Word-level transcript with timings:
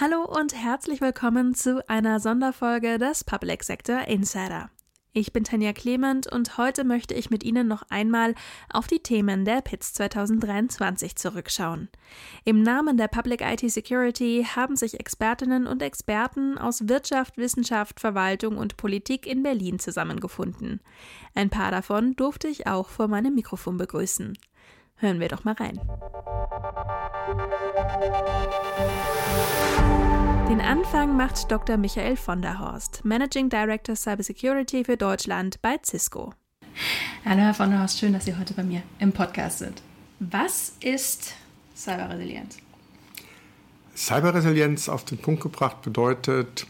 Hallo 0.00 0.24
und 0.24 0.54
herzlich 0.54 1.02
willkommen 1.02 1.54
zu 1.54 1.86
einer 1.86 2.20
Sonderfolge 2.20 2.96
des 2.96 3.22
Public 3.22 3.62
Sector 3.62 4.08
Insider. 4.08 4.70
Ich 5.12 5.34
bin 5.34 5.44
Tanja 5.44 5.74
Clement 5.74 6.26
und 6.26 6.56
heute 6.56 6.84
möchte 6.84 7.12
ich 7.12 7.28
mit 7.28 7.44
Ihnen 7.44 7.68
noch 7.68 7.82
einmal 7.90 8.34
auf 8.72 8.86
die 8.86 9.00
Themen 9.00 9.44
der 9.44 9.60
PITS 9.60 9.92
2023 9.92 11.16
zurückschauen. 11.16 11.90
Im 12.46 12.62
Namen 12.62 12.96
der 12.96 13.08
Public 13.08 13.42
IT 13.42 13.70
Security 13.70 14.46
haben 14.56 14.74
sich 14.74 14.98
Expertinnen 14.98 15.66
und 15.66 15.82
Experten 15.82 16.56
aus 16.56 16.88
Wirtschaft, 16.88 17.36
Wissenschaft, 17.36 18.00
Verwaltung 18.00 18.56
und 18.56 18.78
Politik 18.78 19.26
in 19.26 19.42
Berlin 19.42 19.78
zusammengefunden. 19.78 20.80
Ein 21.34 21.50
paar 21.50 21.72
davon 21.72 22.16
durfte 22.16 22.48
ich 22.48 22.66
auch 22.66 22.88
vor 22.88 23.06
meinem 23.06 23.34
Mikrofon 23.34 23.76
begrüßen. 23.76 24.32
Hören 24.96 25.20
wir 25.20 25.28
doch 25.28 25.44
mal 25.44 25.56
rein. 25.56 25.78
Den 30.50 30.60
Anfang 30.60 31.16
macht 31.16 31.48
Dr. 31.52 31.76
Michael 31.76 32.16
von 32.16 32.42
der 32.42 32.58
Horst, 32.58 33.04
Managing 33.04 33.50
Director 33.50 33.94
Cybersecurity 33.94 34.82
für 34.82 34.96
Deutschland 34.96 35.62
bei 35.62 35.76
Cisco. 35.80 36.34
Hallo 37.24 37.42
Herr 37.42 37.54
von 37.54 37.70
der 37.70 37.78
Horst, 37.78 38.00
schön, 38.00 38.12
dass 38.12 38.24
Sie 38.24 38.36
heute 38.36 38.54
bei 38.54 38.64
mir 38.64 38.82
im 38.98 39.12
Podcast 39.12 39.60
sind. 39.60 39.80
Was 40.18 40.72
ist 40.80 41.34
Cyberresilienz? 41.76 42.58
Cyberresilienz 43.94 44.88
auf 44.88 45.04
den 45.04 45.18
Punkt 45.18 45.40
gebracht 45.40 45.82
bedeutet, 45.82 46.66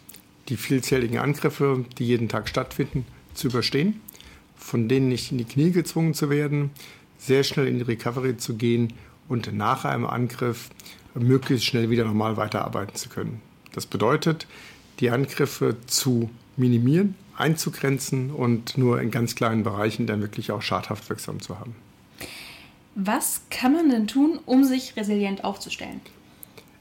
die 0.50 0.58
vielzähligen 0.58 1.16
Angriffe, 1.16 1.86
die 1.96 2.04
jeden 2.04 2.28
Tag 2.28 2.50
stattfinden, 2.50 3.06
zu 3.32 3.48
überstehen, 3.48 4.02
von 4.56 4.90
denen 4.90 5.08
nicht 5.08 5.32
in 5.32 5.38
die 5.38 5.46
Knie 5.46 5.70
gezwungen 5.70 6.12
zu 6.12 6.28
werden, 6.28 6.70
sehr 7.16 7.44
schnell 7.44 7.66
in 7.66 7.78
die 7.78 7.84
Recovery 7.84 8.36
zu 8.36 8.56
gehen 8.56 8.92
und 9.26 9.54
nach 9.54 9.86
einem 9.86 10.04
Angriff 10.04 10.68
möglichst 11.14 11.64
schnell 11.64 11.88
wieder 11.88 12.04
normal 12.04 12.36
weiterarbeiten 12.36 12.94
zu 12.94 13.08
können. 13.08 13.40
Das 13.72 13.86
bedeutet, 13.86 14.46
die 15.00 15.10
Angriffe 15.10 15.76
zu 15.86 16.30
minimieren, 16.56 17.14
einzugrenzen 17.36 18.30
und 18.30 18.76
nur 18.76 19.00
in 19.00 19.10
ganz 19.10 19.34
kleinen 19.34 19.62
Bereichen 19.62 20.06
dann 20.06 20.20
wirklich 20.20 20.52
auch 20.52 20.62
schadhaft 20.62 21.08
wirksam 21.08 21.40
zu 21.40 21.58
haben. 21.58 21.74
Was 22.94 23.42
kann 23.50 23.72
man 23.72 23.88
denn 23.88 24.06
tun, 24.06 24.38
um 24.44 24.64
sich 24.64 24.96
resilient 24.96 25.44
aufzustellen? 25.44 26.00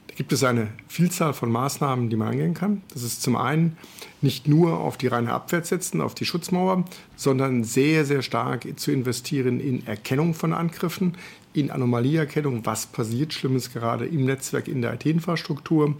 Da 0.08 0.14
gibt 0.16 0.32
es 0.32 0.42
eine 0.42 0.68
Vielzahl 0.88 1.32
von 1.32 1.50
Maßnahmen, 1.50 2.10
die 2.10 2.16
man 2.16 2.28
angehen 2.28 2.52
kann. 2.52 2.82
Das 2.92 3.02
ist 3.02 3.22
zum 3.22 3.36
einen 3.36 3.78
nicht 4.20 4.48
nur 4.48 4.78
auf 4.78 4.98
die 4.98 5.06
reine 5.06 5.32
Abwehr 5.32 5.64
setzen, 5.64 6.00
auf 6.00 6.14
die 6.14 6.26
Schutzmauer, 6.26 6.84
sondern 7.16 7.64
sehr, 7.64 8.04
sehr 8.04 8.20
stark 8.20 8.66
zu 8.76 8.90
investieren 8.90 9.60
in 9.60 9.86
Erkennung 9.86 10.34
von 10.34 10.52
Angriffen, 10.52 11.16
in 11.54 11.70
Anomalieerkennung, 11.70 12.66
was 12.66 12.86
passiert 12.86 13.32
Schlimmes 13.32 13.72
gerade 13.72 14.04
im 14.04 14.24
Netzwerk, 14.24 14.68
in 14.68 14.82
der 14.82 14.94
IT-Infrastruktur 14.94 15.94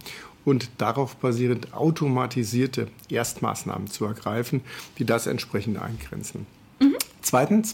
und 0.45 0.69
darauf 0.77 1.15
basierend 1.15 1.73
automatisierte 1.73 2.87
Erstmaßnahmen 3.09 3.87
zu 3.87 4.05
ergreifen, 4.05 4.61
die 4.97 5.05
das 5.05 5.27
entsprechend 5.27 5.81
eingrenzen. 5.81 6.45
Mhm. 6.79 6.95
Zweitens 7.21 7.73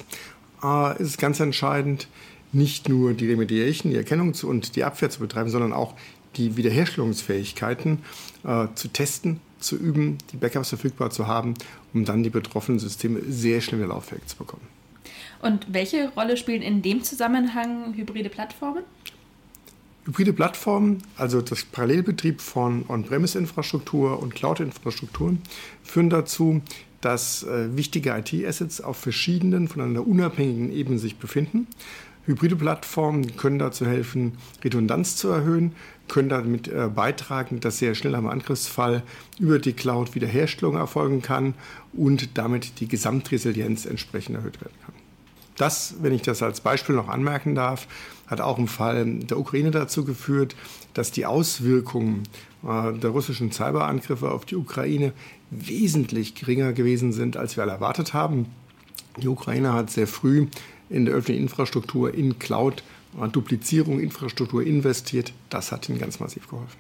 äh, 0.64 1.02
ist 1.02 1.10
es 1.10 1.18
ganz 1.18 1.40
entscheidend, 1.40 2.08
nicht 2.52 2.90
nur 2.90 3.14
die 3.14 3.30
Remediation, 3.30 3.92
die 3.92 3.98
Erkennung 3.98 4.34
und 4.44 4.76
die 4.76 4.84
Abwehr 4.84 5.10
zu 5.10 5.20
betreiben, 5.20 5.50
sondern 5.50 5.74
auch 5.74 5.94
die 6.36 6.56
Wiederherstellungsfähigkeiten 6.56 8.00
äh, 8.44 8.68
zu 8.76 8.88
testen, 8.90 9.40
zu 9.60 9.76
üben, 9.76 10.18
die 10.32 10.38
Backups 10.38 10.70
verfügbar 10.70 11.10
zu 11.10 11.28
haben, 11.28 11.56
um 11.94 12.06
dann 12.06 12.24
die 12.24 12.30
betroffenen 12.30 12.80
Systeme 12.80 13.22
sehr 13.28 13.62
schnell 13.62 13.82
wieder 13.82 13.90
lauffähig 13.90 14.26
zu 14.28 14.38
bekommen. 14.38 14.68
Und 15.42 15.68
welche 15.70 16.10
Rolle 16.10 16.38
spielen 16.38 16.62
in 16.62 16.82
dem 16.82 17.04
Zusammenhang 17.04 17.94
hybride 17.96 18.30
Plattformen? 18.30 18.84
Hybride 20.08 20.32
Plattformen, 20.32 21.04
also 21.18 21.42
das 21.42 21.66
Parallelbetrieb 21.66 22.40
von 22.40 22.86
On-Premise-Infrastruktur 22.88 24.22
und 24.22 24.34
Cloud-Infrastrukturen, 24.34 25.42
führen 25.84 26.10
dazu, 26.10 26.62
dass 27.02 27.44
äh, 27.44 27.76
wichtige 27.76 28.12
IT-Assets 28.12 28.80
auf 28.80 28.96
verschiedenen, 28.96 29.68
voneinander 29.68 30.08
unabhängigen 30.08 30.72
Ebenen 30.72 30.98
sich 30.98 31.18
befinden. 31.18 31.68
Hybride 32.26 32.56
Plattformen 32.56 33.36
können 33.36 33.60
dazu 33.60 33.86
helfen, 33.86 34.38
Redundanz 34.64 35.18
zu 35.18 35.28
erhöhen, 35.28 35.74
können 36.08 36.30
damit 36.30 36.70
äh, 36.70 36.88
beitragen, 36.88 37.60
dass 37.60 37.80
sehr 37.80 37.94
schnell 37.94 38.16
am 38.16 38.28
Angriffsfall 38.28 39.04
über 39.40 39.60
die 39.60 39.74
Cloud 39.74 40.16
Wiederherstellung 40.16 40.78
erfolgen 40.78 41.22
kann 41.22 41.54
und 41.92 42.38
damit 42.38 42.80
die 42.80 42.88
Gesamtresilienz 42.88 43.86
entsprechend 43.86 44.38
erhöht 44.38 44.62
werden 44.62 44.76
kann. 44.86 44.87
Das, 45.58 45.96
wenn 46.02 46.14
ich 46.14 46.22
das 46.22 46.44
als 46.44 46.62
Beispiel 46.62 46.96
noch 46.96 47.08
anmerken 47.08 47.56
darf, 47.56 47.88
hat 48.28 48.42
auch 48.42 48.58
im 48.58 48.68
Fall 48.68 49.06
der 49.06 49.40
Ukraine 49.40 49.72
dazu 49.72 50.06
geführt, 50.06 50.56
dass 50.94 51.12
die 51.12 51.26
Auswirkungen 51.26 52.24
äh, 52.64 52.94
der 52.94 53.10
russischen 53.10 53.52
Cyberangriffe 53.52 54.32
auf 54.32 54.46
die 54.46 54.56
Ukraine 54.56 55.14
wesentlich 55.50 56.36
geringer 56.36 56.74
gewesen 56.74 57.12
sind, 57.12 57.38
als 57.38 57.56
wir 57.56 57.64
alle 57.64 57.74
erwartet 57.74 58.14
haben. 58.14 58.48
Die 59.18 59.28
Ukraine 59.28 59.74
hat 59.74 59.90
sehr 59.90 60.08
früh 60.08 60.48
in 60.90 61.06
der 61.06 61.16
öffentlichen 61.16 61.44
Infrastruktur, 61.44 62.14
in 62.14 62.38
Cloud, 62.38 62.84
äh, 63.20 63.28
Duplizierung, 63.28 64.00
Infrastruktur 64.00 64.64
investiert. 64.64 65.34
Das 65.50 65.72
hat 65.72 65.90
ihnen 65.90 66.00
ganz 66.00 66.20
massiv 66.20 66.48
geholfen. 66.48 66.78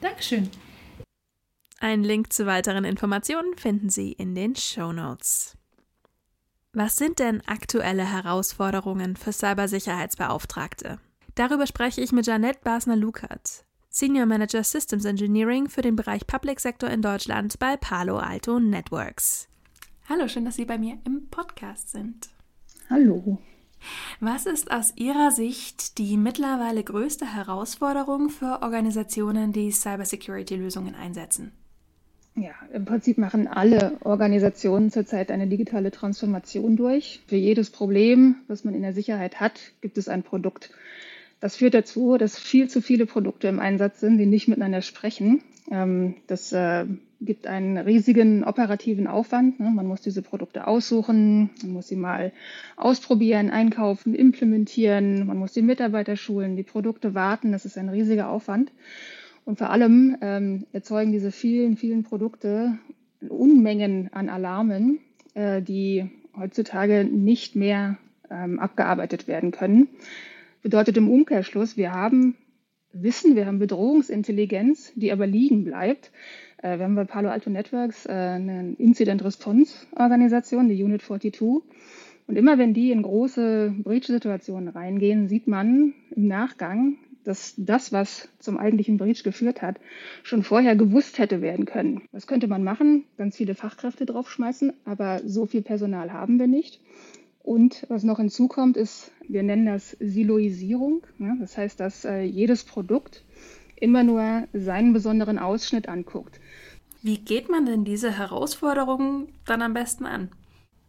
Dankeschön. 0.00 0.50
Ein 1.80 2.02
Link 2.02 2.32
zu 2.32 2.46
weiteren 2.46 2.84
Informationen 2.84 3.56
finden 3.56 3.90
Sie 3.90 4.12
in 4.12 4.34
den 4.34 4.56
Show 4.56 4.92
Notes. 4.92 5.56
Was 6.76 6.96
sind 6.96 7.20
denn 7.20 7.40
aktuelle 7.46 8.04
Herausforderungen 8.04 9.14
für 9.14 9.30
Cybersicherheitsbeauftragte? 9.30 10.98
Darüber 11.36 11.68
spreche 11.68 12.00
ich 12.00 12.10
mit 12.10 12.26
Janette 12.26 12.58
Basner-Lukert, 12.64 13.64
Senior 13.90 14.26
Manager 14.26 14.64
Systems 14.64 15.04
Engineering 15.04 15.68
für 15.68 15.82
den 15.82 15.94
Bereich 15.94 16.26
Public 16.26 16.58
Sector 16.58 16.90
in 16.90 17.00
Deutschland 17.00 17.60
bei 17.60 17.76
Palo 17.76 18.18
Alto 18.18 18.58
Networks. 18.58 19.46
Hallo, 20.08 20.26
schön, 20.26 20.44
dass 20.44 20.56
Sie 20.56 20.64
bei 20.64 20.76
mir 20.76 20.98
im 21.04 21.28
Podcast 21.30 21.90
sind. 21.90 22.30
Hallo. 22.90 23.38
Was 24.18 24.44
ist 24.44 24.72
aus 24.72 24.94
Ihrer 24.96 25.30
Sicht 25.30 25.98
die 25.98 26.16
mittlerweile 26.16 26.82
größte 26.82 27.24
Herausforderung 27.36 28.30
für 28.30 28.62
Organisationen, 28.62 29.52
die 29.52 29.70
Cybersecurity-Lösungen 29.70 30.96
einsetzen? 30.96 31.52
Ja, 32.36 32.50
im 32.72 32.84
Prinzip 32.84 33.16
machen 33.16 33.46
alle 33.46 33.96
Organisationen 34.02 34.90
zurzeit 34.90 35.30
eine 35.30 35.46
digitale 35.46 35.92
Transformation 35.92 36.76
durch. 36.76 37.20
Für 37.28 37.36
jedes 37.36 37.70
Problem, 37.70 38.36
was 38.48 38.64
man 38.64 38.74
in 38.74 38.82
der 38.82 38.92
Sicherheit 38.92 39.40
hat, 39.40 39.60
gibt 39.80 39.98
es 39.98 40.08
ein 40.08 40.24
Produkt. 40.24 40.70
Das 41.38 41.56
führt 41.56 41.74
dazu, 41.74 42.16
dass 42.16 42.38
viel 42.38 42.68
zu 42.68 42.80
viele 42.80 43.06
Produkte 43.06 43.46
im 43.46 43.60
Einsatz 43.60 44.00
sind, 44.00 44.18
die 44.18 44.26
nicht 44.26 44.48
miteinander 44.48 44.82
sprechen. 44.82 45.42
Ähm, 45.70 46.16
das 46.26 46.52
äh, 46.52 46.86
gibt 47.20 47.46
einen 47.46 47.78
riesigen 47.78 48.42
operativen 48.44 49.06
Aufwand. 49.06 49.60
Ne? 49.60 49.70
Man 49.70 49.86
muss 49.86 50.00
diese 50.00 50.22
Produkte 50.22 50.66
aussuchen, 50.66 51.50
man 51.62 51.72
muss 51.72 51.88
sie 51.88 51.96
mal 51.96 52.32
ausprobieren, 52.76 53.50
einkaufen, 53.50 54.14
implementieren, 54.14 55.26
man 55.26 55.38
muss 55.38 55.52
die 55.52 55.62
Mitarbeiter 55.62 56.16
schulen, 56.16 56.56
die 56.56 56.62
Produkte 56.62 57.14
warten. 57.14 57.52
Das 57.52 57.64
ist 57.64 57.78
ein 57.78 57.88
riesiger 57.88 58.28
Aufwand. 58.28 58.72
Und 59.44 59.58
vor 59.58 59.70
allem 59.70 60.16
ähm, 60.22 60.66
erzeugen 60.72 61.12
diese 61.12 61.30
vielen, 61.30 61.76
vielen 61.76 62.02
Produkte 62.02 62.78
Unmengen 63.28 64.12
an 64.12 64.28
Alarmen, 64.28 65.00
äh, 65.34 65.62
die 65.62 66.10
heutzutage 66.36 67.04
nicht 67.04 67.56
mehr 67.56 67.98
ähm, 68.30 68.58
abgearbeitet 68.58 69.28
werden 69.28 69.50
können. 69.50 69.88
Bedeutet 70.62 70.96
im 70.96 71.10
Umkehrschluss, 71.10 71.76
wir 71.76 71.92
haben 71.92 72.36
Wissen, 72.92 73.36
wir 73.36 73.46
haben 73.46 73.58
Bedrohungsintelligenz, 73.58 74.92
die 74.94 75.12
aber 75.12 75.26
liegen 75.26 75.64
bleibt. 75.64 76.10
Äh, 76.62 76.78
wir 76.78 76.84
haben 76.84 76.94
bei 76.94 77.04
Palo 77.04 77.28
Alto 77.28 77.50
Networks 77.50 78.06
äh, 78.06 78.12
eine 78.12 78.74
Incident-Response-Organisation, 78.78 80.68
die 80.68 80.82
Unit 80.82 81.02
42. 81.02 81.42
Und 82.26 82.36
immer 82.36 82.56
wenn 82.56 82.72
die 82.72 82.90
in 82.90 83.02
große 83.02 83.74
Breach-Situationen 83.82 84.68
reingehen, 84.68 85.28
sieht 85.28 85.46
man 85.46 85.92
im 86.14 86.26
Nachgang, 86.26 86.96
dass 87.24 87.54
das, 87.56 87.92
was 87.92 88.28
zum 88.38 88.58
eigentlichen 88.58 88.98
Breach 88.98 89.22
geführt 89.22 89.62
hat, 89.62 89.80
schon 90.22 90.42
vorher 90.42 90.76
gewusst 90.76 91.18
hätte 91.18 91.40
werden 91.42 91.64
können. 91.64 92.02
Was 92.12 92.26
könnte 92.26 92.46
man 92.46 92.62
machen? 92.62 93.04
Ganz 93.16 93.36
viele 93.36 93.54
Fachkräfte 93.54 94.06
draufschmeißen, 94.06 94.72
aber 94.84 95.20
so 95.24 95.46
viel 95.46 95.62
Personal 95.62 96.12
haben 96.12 96.38
wir 96.38 96.46
nicht. 96.46 96.80
Und 97.42 97.84
was 97.88 98.04
noch 98.04 98.18
hinzukommt, 98.18 98.76
ist, 98.76 99.10
wir 99.28 99.42
nennen 99.42 99.66
das 99.66 99.90
Siloisierung. 100.00 101.02
Ja, 101.18 101.36
das 101.38 101.58
heißt, 101.58 101.78
dass 101.78 102.04
äh, 102.04 102.22
jedes 102.22 102.64
Produkt 102.64 103.22
immer 103.76 104.02
nur 104.02 104.48
seinen 104.52 104.92
besonderen 104.92 105.38
Ausschnitt 105.38 105.88
anguckt. 105.88 106.40
Wie 107.02 107.18
geht 107.18 107.50
man 107.50 107.66
denn 107.66 107.84
diese 107.84 108.16
Herausforderungen 108.16 109.28
dann 109.44 109.60
am 109.60 109.74
besten 109.74 110.06
an? 110.06 110.30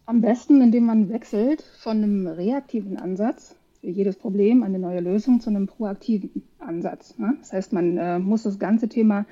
Am 0.06 0.22
besten, 0.22 0.62
indem 0.62 0.86
man 0.86 1.10
wechselt 1.10 1.64
von 1.80 1.98
einem 1.98 2.28
reaktiven 2.28 2.96
Ansatz 2.98 3.56
für 3.86 3.92
jedes 3.92 4.16
Problem 4.16 4.64
eine 4.64 4.80
neue 4.80 5.00
Lösung 5.00 5.40
zu 5.40 5.52
einem 5.52 5.68
proaktiven 5.68 6.42
Ansatz. 6.58 7.20
Ne? 7.20 7.36
Das 7.40 7.54
heißt, 7.54 7.72
man 7.72 7.98
äh, 7.98 8.18
muss 8.18 8.42
das 8.42 8.58
ganze 8.58 8.90
Thema 8.90 9.28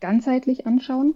ganzheitlich 0.00 0.64
anschauen. 0.64 1.14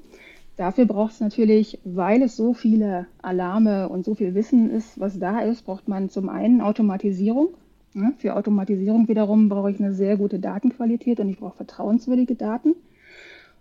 Dafür 0.56 0.86
braucht 0.86 1.12
es 1.12 1.20
natürlich, 1.20 1.78
weil 1.84 2.20
es 2.20 2.36
so 2.36 2.52
viele 2.52 3.06
Alarme 3.22 3.88
und 3.88 4.04
so 4.04 4.16
viel 4.16 4.34
Wissen 4.34 4.70
ist, 4.70 4.98
was 4.98 5.20
da 5.20 5.38
ist, 5.40 5.66
braucht 5.66 5.86
man 5.86 6.10
zum 6.10 6.28
einen 6.28 6.60
Automatisierung. 6.60 7.50
Ja, 7.94 8.12
für 8.18 8.34
Automatisierung 8.34 9.06
wiederum 9.06 9.48
brauche 9.48 9.70
ich 9.70 9.78
eine 9.78 9.94
sehr 9.94 10.16
gute 10.16 10.40
Datenqualität 10.40 11.20
und 11.20 11.28
ich 11.28 11.38
brauche 11.38 11.58
vertrauenswürdige 11.58 12.34
Daten. 12.34 12.74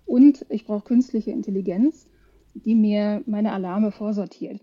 Und 0.07 0.43
ich 0.49 0.65
brauche 0.65 0.85
künstliche 0.85 1.29
Intelligenz, 1.29 2.07
die 2.55 2.73
mir 2.73 3.21
meine 3.27 3.51
Alarme 3.51 3.91
vorsortiert. 3.91 4.59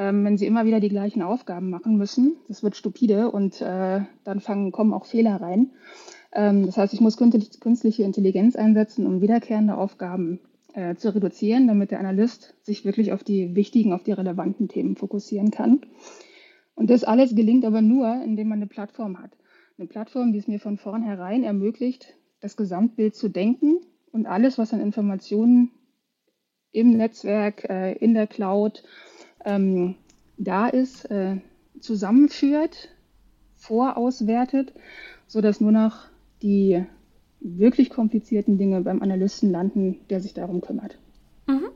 Ähm, 0.00 0.24
wenn 0.24 0.38
Sie 0.38 0.46
immer 0.46 0.64
wieder 0.64 0.80
die 0.80 0.88
gleichen 0.88 1.20
Aufgaben 1.20 1.68
machen 1.68 1.98
müssen, 1.98 2.36
das 2.48 2.62
wird 2.62 2.74
stupide 2.74 3.30
und 3.30 3.60
äh, 3.60 4.00
dann 4.24 4.40
fangen, 4.40 4.72
kommen 4.72 4.94
auch 4.94 5.04
Fehler 5.04 5.42
rein. 5.42 5.72
Ähm, 6.32 6.64
das 6.64 6.78
heißt, 6.78 6.94
ich 6.94 7.02
muss 7.02 7.18
künstliche 7.18 8.02
Intelligenz 8.02 8.56
einsetzen, 8.56 9.06
um 9.06 9.20
wiederkehrende 9.20 9.76
Aufgaben 9.76 10.40
äh, 10.72 10.94
zu 10.94 11.14
reduzieren, 11.14 11.66
damit 11.66 11.90
der 11.90 12.00
Analyst 12.00 12.54
sich 12.62 12.86
wirklich 12.86 13.12
auf 13.12 13.24
die 13.24 13.54
wichtigen, 13.54 13.92
auf 13.92 14.02
die 14.02 14.12
relevanten 14.12 14.68
Themen 14.68 14.96
fokussieren 14.96 15.50
kann. 15.50 15.82
Und 16.74 16.88
das 16.88 17.04
alles 17.04 17.34
gelingt 17.34 17.66
aber 17.66 17.82
nur, 17.82 18.22
indem 18.24 18.48
man 18.48 18.60
eine 18.60 18.68
Plattform 18.68 19.18
hat. 19.18 19.32
Eine 19.76 19.86
Plattform, 19.86 20.32
die 20.32 20.38
es 20.38 20.48
mir 20.48 20.60
von 20.60 20.78
vornherein 20.78 21.44
ermöglicht, 21.44 22.16
das 22.40 22.56
Gesamtbild 22.56 23.14
zu 23.14 23.28
denken 23.28 23.80
und 24.12 24.24
alles, 24.24 24.56
was 24.56 24.72
an 24.72 24.80
Informationen 24.80 25.72
im 26.72 26.96
Netzwerk, 26.96 27.68
äh, 27.68 27.92
in 27.92 28.14
der 28.14 28.26
Cloud 28.26 28.82
ähm, 29.44 29.94
da 30.36 30.68
ist, 30.68 31.04
äh, 31.10 31.36
zusammenführt, 31.80 32.88
vorauswertet, 33.56 34.72
sodass 35.26 35.60
nur 35.60 35.72
noch 35.72 36.06
die 36.42 36.84
wirklich 37.40 37.90
komplizierten 37.90 38.58
Dinge 38.58 38.80
beim 38.82 39.02
Analysten 39.02 39.50
landen, 39.50 39.96
der 40.10 40.20
sich 40.20 40.34
darum 40.34 40.60
kümmert. 40.60 40.98
Mhm. 41.46 41.68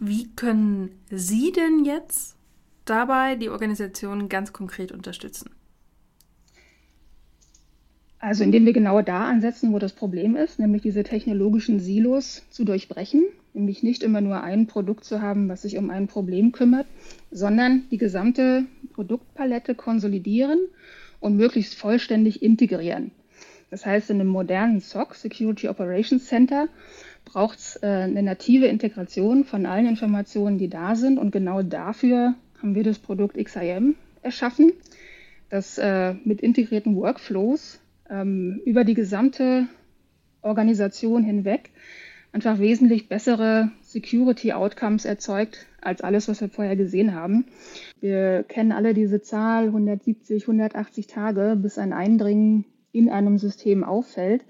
Wie 0.00 0.28
können 0.34 0.90
Sie 1.10 1.52
denn 1.52 1.84
jetzt 1.84 2.36
dabei 2.84 3.36
die 3.36 3.50
Organisation 3.50 4.28
ganz 4.28 4.52
konkret 4.52 4.92
unterstützen? 4.92 5.50
Also 8.18 8.44
indem 8.44 8.64
wir 8.64 8.72
genau 8.72 9.02
da 9.02 9.24
ansetzen, 9.24 9.72
wo 9.72 9.78
das 9.78 9.92
Problem 9.92 10.36
ist, 10.36 10.58
nämlich 10.58 10.82
diese 10.82 11.02
technologischen 11.02 11.80
Silos 11.80 12.42
zu 12.50 12.64
durchbrechen, 12.64 13.24
nämlich 13.54 13.82
nicht 13.82 14.02
immer 14.02 14.20
nur 14.20 14.42
ein 14.42 14.66
Produkt 14.66 15.04
zu 15.04 15.20
haben, 15.20 15.48
was 15.48 15.62
sich 15.62 15.76
um 15.76 15.90
ein 15.90 16.06
Problem 16.06 16.52
kümmert, 16.52 16.86
sondern 17.30 17.84
die 17.90 17.98
gesamte 17.98 18.64
Produktpalette 18.94 19.74
konsolidieren 19.74 20.58
und 21.20 21.36
möglichst 21.36 21.74
vollständig 21.74 22.42
integrieren. 22.42 23.12
Das 23.70 23.86
heißt, 23.86 24.10
in 24.10 24.20
einem 24.20 24.28
modernen 24.28 24.80
SOC, 24.80 25.14
Security 25.14 25.68
Operations 25.68 26.26
Center, 26.26 26.68
braucht 27.24 27.58
es 27.58 27.76
äh, 27.82 27.86
eine 27.86 28.22
native 28.22 28.66
Integration 28.66 29.44
von 29.44 29.64
allen 29.64 29.86
Informationen, 29.86 30.58
die 30.58 30.68
da 30.68 30.94
sind. 30.94 31.18
Und 31.18 31.30
genau 31.30 31.62
dafür 31.62 32.34
haben 32.60 32.74
wir 32.74 32.82
das 32.84 32.98
Produkt 32.98 33.42
XIM 33.42 33.94
erschaffen, 34.20 34.72
das 35.48 35.78
äh, 35.78 36.14
mit 36.24 36.40
integrierten 36.40 36.96
Workflows 36.96 37.80
ähm, 38.10 38.60
über 38.66 38.84
die 38.84 38.94
gesamte 38.94 39.66
Organisation 40.42 41.24
hinweg 41.24 41.70
einfach 42.32 42.58
wesentlich 42.58 43.08
bessere 43.08 43.70
Security 43.82 44.52
Outcomes 44.52 45.04
erzeugt 45.04 45.66
als 45.80 46.00
alles, 46.00 46.28
was 46.28 46.40
wir 46.40 46.48
vorher 46.48 46.76
gesehen 46.76 47.14
haben. 47.14 47.46
Wir 48.00 48.42
kennen 48.44 48.72
alle 48.72 48.94
diese 48.94 49.20
Zahl 49.20 49.66
170, 49.66 50.44
180 50.44 51.06
Tage, 51.06 51.58
bis 51.60 51.78
ein 51.78 51.92
Eindringen 51.92 52.64
in 52.90 53.10
einem 53.10 53.38
System 53.38 53.84
auffällt. 53.84 54.44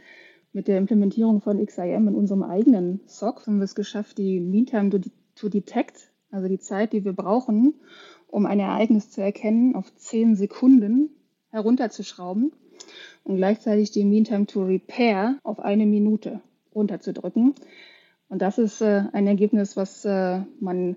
Mit 0.52 0.69
der 0.69 0.79
Implementierung 0.79 1.40
von 1.40 1.64
XIM 1.64 2.08
in 2.08 2.14
unserem 2.14 2.43
eigenen 2.43 3.00
SOC 3.06 3.46
haben 3.46 3.58
wir 3.58 3.64
es 3.64 3.75
geschafft, 3.75 4.19
die 4.19 4.38
Mean 4.38 4.67
Time 4.67 4.90
to 5.34 5.49
Detect, 5.49 6.12
also 6.31 6.46
die 6.46 6.58
Zeit, 6.58 6.93
die 6.93 7.05
wir 7.05 7.14
brauchen, 7.14 7.75
um 8.29 8.46
ein 8.46 8.61
Ereignis 8.61 9.11
zu 9.11 9.23
erkennen, 9.23 9.75
auf 9.75 9.94
10 9.96 10.37
Sekunden 10.37 11.11
herunterzuschrauben 11.50 12.52
und 13.25 13.37
gleichzeitig 13.37 13.90
die 13.90 14.05
Mean 14.05 14.25
Time 14.25 14.46
to 14.46 14.64
Repair 14.64 15.38
auf 15.43 15.58
eine 15.58 15.87
Minute 15.87 16.43
runterzudrücken. 16.74 17.54
Und 18.28 18.40
das 18.40 18.58
ist 18.58 18.80
äh, 18.80 19.04
ein 19.12 19.26
Ergebnis, 19.26 19.76
was 19.76 20.04
äh, 20.04 20.40
man 20.60 20.96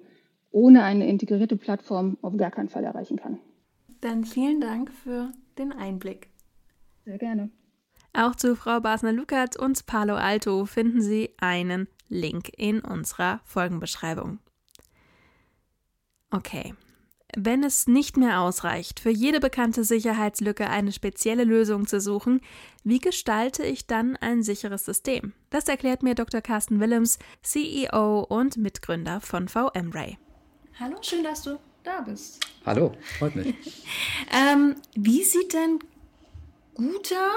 ohne 0.52 0.84
eine 0.84 1.08
integrierte 1.08 1.58
Plattform 1.58 2.18
auf 2.22 2.38
gar 2.38 2.52
keinen 2.52 2.70
Fall 2.70 2.84
erreichen 2.84 3.18
kann. 3.18 3.40
Dann 4.02 4.24
vielen 4.24 4.62
Dank 4.62 4.92
für 4.92 5.32
den 5.58 5.74
Einblick. 5.74 6.30
Sehr 7.04 7.18
gerne. 7.18 7.50
Auch 8.14 8.36
zu 8.36 8.56
Frau 8.56 8.80
Basner-Luckert 8.80 9.58
und 9.58 9.86
Palo 9.86 10.16
Alto 10.16 10.66
finden 10.66 11.02
Sie 11.02 11.32
einen 11.38 11.90
Link 12.08 12.50
in 12.56 12.80
unserer 12.80 13.42
Folgenbeschreibung. 13.44 14.40
Okay, 16.32 16.74
wenn 17.36 17.64
es 17.64 17.88
nicht 17.88 18.18
mehr 18.18 18.40
ausreicht, 18.42 19.00
für 19.00 19.10
jede 19.10 19.40
bekannte 19.40 19.84
Sicherheitslücke 19.84 20.70
eine 20.70 20.92
spezielle 20.92 21.44
Lösung 21.44 21.86
zu 21.86 22.00
suchen, 22.00 22.42
wie 22.84 23.00
gestalte 23.00 23.64
ich 23.64 23.88
dann 23.88 24.16
ein 24.18 24.42
sicheres 24.44 24.86
System? 24.86 25.34
Das 25.50 25.68
erklärt 25.68 26.04
mir 26.04 26.16
Dr. 26.16 26.42
Carsten 26.42 26.80
Willems, 26.80 27.20
CEO 27.42 28.22
und 28.22 28.58
Mitgründer 28.58 29.22
von 29.22 29.48
VMray. 29.48 30.18
Hallo, 30.80 30.98
schön, 31.02 31.24
dass 31.24 31.44
du 31.44 31.60
da 31.84 32.02
bist. 32.02 32.40
Hallo, 32.66 32.94
freut 33.20 33.36
mich. 33.36 33.56
ähm, 34.32 34.76
wie 34.96 35.24
sieht 35.24 35.54
denn 35.54 35.80
guter 36.74 37.32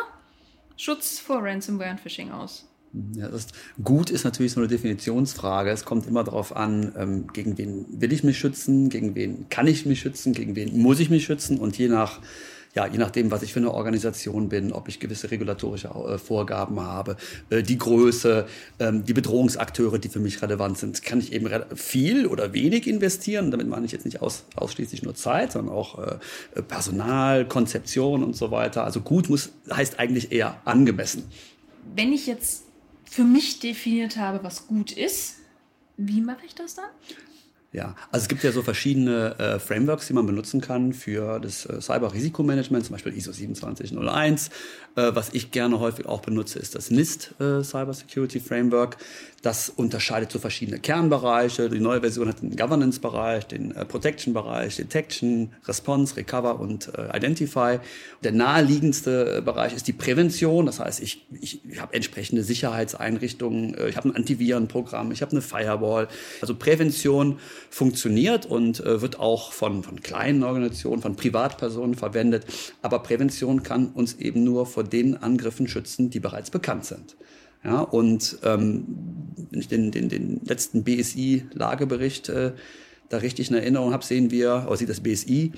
Schutz 0.77 1.19
vor 1.19 1.43
Ransomware 1.43 1.91
und 1.91 2.01
Phishing 2.01 2.31
aus? 2.31 2.69
Ja, 3.15 3.29
ist, 3.29 3.53
gut 3.83 4.11
ist 4.11 4.25
natürlich 4.25 4.53
so 4.53 4.61
eine 4.61 4.69
Definitionsfrage. 4.69 5.71
Es 5.71 5.85
kommt 5.85 6.07
immer 6.07 6.25
darauf 6.25 6.57
an, 6.57 6.93
ähm, 6.97 7.27
gegen 7.33 7.59
wen 7.59 7.87
will 7.89 8.13
ich 8.13 8.25
mich 8.25 8.39
schützen, 8.39 8.89
gegen 8.89 9.15
wen 9.15 9.49
kann 9.49 9.67
ich 9.67 9.87
mich 9.87 10.01
schützen, 10.01 10.33
gegen 10.33 10.57
wen 10.57 10.79
muss 10.79 11.01
ich 11.01 11.11
mich 11.11 11.25
schützen 11.25 11.59
und 11.59 11.79
je 11.79 11.89
nach 11.89 12.21
ja, 12.75 12.87
je 12.87 12.99
nachdem, 12.99 13.31
was 13.31 13.43
ich 13.43 13.53
für 13.53 13.61
eine 13.61 13.73
Organisation 13.73 14.49
bin, 14.49 14.73
ob 14.73 14.89
ich 14.89 15.01
gewisse 15.01 15.31
regulatorische 15.31 15.89
äh, 15.89 16.19
Vorgaben 16.19 16.81
habe, 16.81 17.17
äh, 17.51 17.63
die 17.63 17.79
Größe, 17.79 18.47
ähm, 18.79 19.05
die 19.05 19.15
Bedrohungsakteure, 19.15 19.99
die 19.99 20.09
für 20.09 20.21
mich 20.21 20.43
relevant 20.43 20.79
sind, 20.79 21.03
kann 21.03 21.19
ich 21.19 21.33
eben 21.33 21.51
viel 21.75 22.27
oder 22.27 22.53
wenig 22.53 22.87
investieren. 22.87 23.51
Damit 23.51 23.69
meine 23.69 23.87
ich 23.87 23.93
jetzt 23.93 24.05
nicht 24.05 24.23
aus, 24.23 24.45
ausschließlich 24.55 25.03
nur 25.03 25.15
Zeit, 25.15 25.53
sondern 25.53 25.75
auch 25.75 25.99
äh, 25.99 26.63
Personal, 26.63 27.47
Konzeption 27.49 28.23
und 28.23 28.37
so 28.37 28.51
weiter. 28.51 28.85
Also 28.85 29.01
gut 29.01 29.29
muss, 29.29 29.51
heißt 29.73 29.99
eigentlich 29.99 30.31
eher 30.31 30.61
angemessen. 30.65 31.25
Wenn 31.97 32.13
ich 32.13 32.27
jetzt 32.27 32.68
für 33.11 33.25
mich 33.25 33.61
definiert 33.61 34.17
habe, 34.17 34.43
was 34.45 34.67
gut 34.67 34.93
ist, 34.93 35.37
wie 35.97 36.21
mache 36.21 36.47
ich 36.47 36.55
das 36.55 36.75
dann? 36.75 36.91
Ja, 37.71 37.95
also 38.11 38.25
es 38.25 38.29
gibt 38.29 38.43
ja 38.45 38.51
so 38.51 38.63
verschiedene 38.63 39.39
äh, 39.39 39.59
Frameworks, 39.59 40.07
die 40.07 40.15
man 40.15 40.25
benutzen 40.25 40.63
kann 40.63 40.95
für 40.95 41.39
das 41.39 41.67
äh, 41.67 41.83
Cyber-Risikomanagement, 41.83 42.87
zum 42.87 42.95
Beispiel 42.95 43.15
ISO 43.15 43.31
2701. 43.31 44.49
Äh, 44.97 45.15
was 45.15 45.35
ich 45.35 45.51
gerne 45.51 45.79
häufig 45.79 46.07
auch 46.07 46.23
benutze, 46.23 46.59
ist 46.59 46.75
das 46.75 46.91
NIST 46.91 47.35
äh, 47.41 47.63
Cyber 47.63 47.93
Security 47.93 48.41
Framework. 48.41 48.97
Das 49.43 49.69
unterscheidet 49.69 50.33
so 50.33 50.41
verschiedene 50.41 50.81
Kernbereiche. 50.81 51.69
Die 51.69 51.79
neue 51.79 52.01
Version 52.01 52.27
hat 52.27 52.43
den 52.43 52.57
Governance-Bereich, 52.57 53.47
den 53.47 53.71
äh, 53.71 53.85
Protection-Bereich, 53.85 54.77
Detection, 54.77 55.53
Response, 55.67 56.17
Recover 56.17 56.59
und 56.59 56.93
äh, 56.99 57.17
Identify. 57.17 57.79
Der 58.25 58.33
naheliegendste 58.33 59.37
äh, 59.37 59.41
Bereich 59.41 59.75
ist 59.75 59.87
die 59.87 59.93
Prävention. 59.93 60.67
Das 60.67 60.81
heißt, 60.81 61.01
ich, 61.01 61.27
ich, 61.41 61.65
ich 61.65 61.81
habe 61.81 61.95
entsprechende 61.95 62.43
Sicherheitseinrichtungen, 62.43 63.75
äh, 63.75 63.89
ich 63.89 63.97
habe 63.97 64.09
ein 64.09 64.17
Antivirenprogramm, 64.17 65.13
ich 65.13 65.23
habe 65.23 65.33
eine 65.33 65.43
Firewall. 65.43 66.09
Also 66.41 66.57
Prävention 66.57 67.39
funktioniert 67.71 68.47
und 68.47 68.81
äh, 68.81 69.01
wird 69.01 69.19
auch 69.21 69.53
von, 69.53 69.83
von 69.83 70.01
kleinen 70.01 70.43
Organisationen, 70.43 71.03
von 71.03 71.17
Privatpersonen 71.17 71.95
verwendet. 71.95 72.47
Aber 72.83 73.01
Prävention 73.01 73.63
kann 73.63 73.89
uns 73.89 74.15
eben 74.15 74.45
nur 74.45 74.67
vor 74.67 74.85
den 74.85 75.17
Angriffen 75.17 75.69
schützen, 75.69 76.11
die 76.11 76.21
bereits 76.21 76.51
bekannt 76.51 76.85
sind. 76.85 77.17
Ja, 77.65 77.81
und 77.81 78.39
ähm, 78.45 78.85
wenn 79.51 79.61
ich 79.61 79.69
den, 79.69 79.91
den, 79.91 80.09
den 80.09 80.41
letzten 80.45 80.85
BSI-Lagebericht 80.85 82.29
äh, 82.29 82.53
da 83.09 83.17
richtig 83.19 83.51
in 83.51 83.57
Erinnerung 83.57 83.93
habe, 83.93 84.05
sehen 84.05 84.31
wir, 84.31 84.65
oder 84.69 84.77
sieht 84.77 84.89
das 84.89 85.01
BSI, 85.01 85.53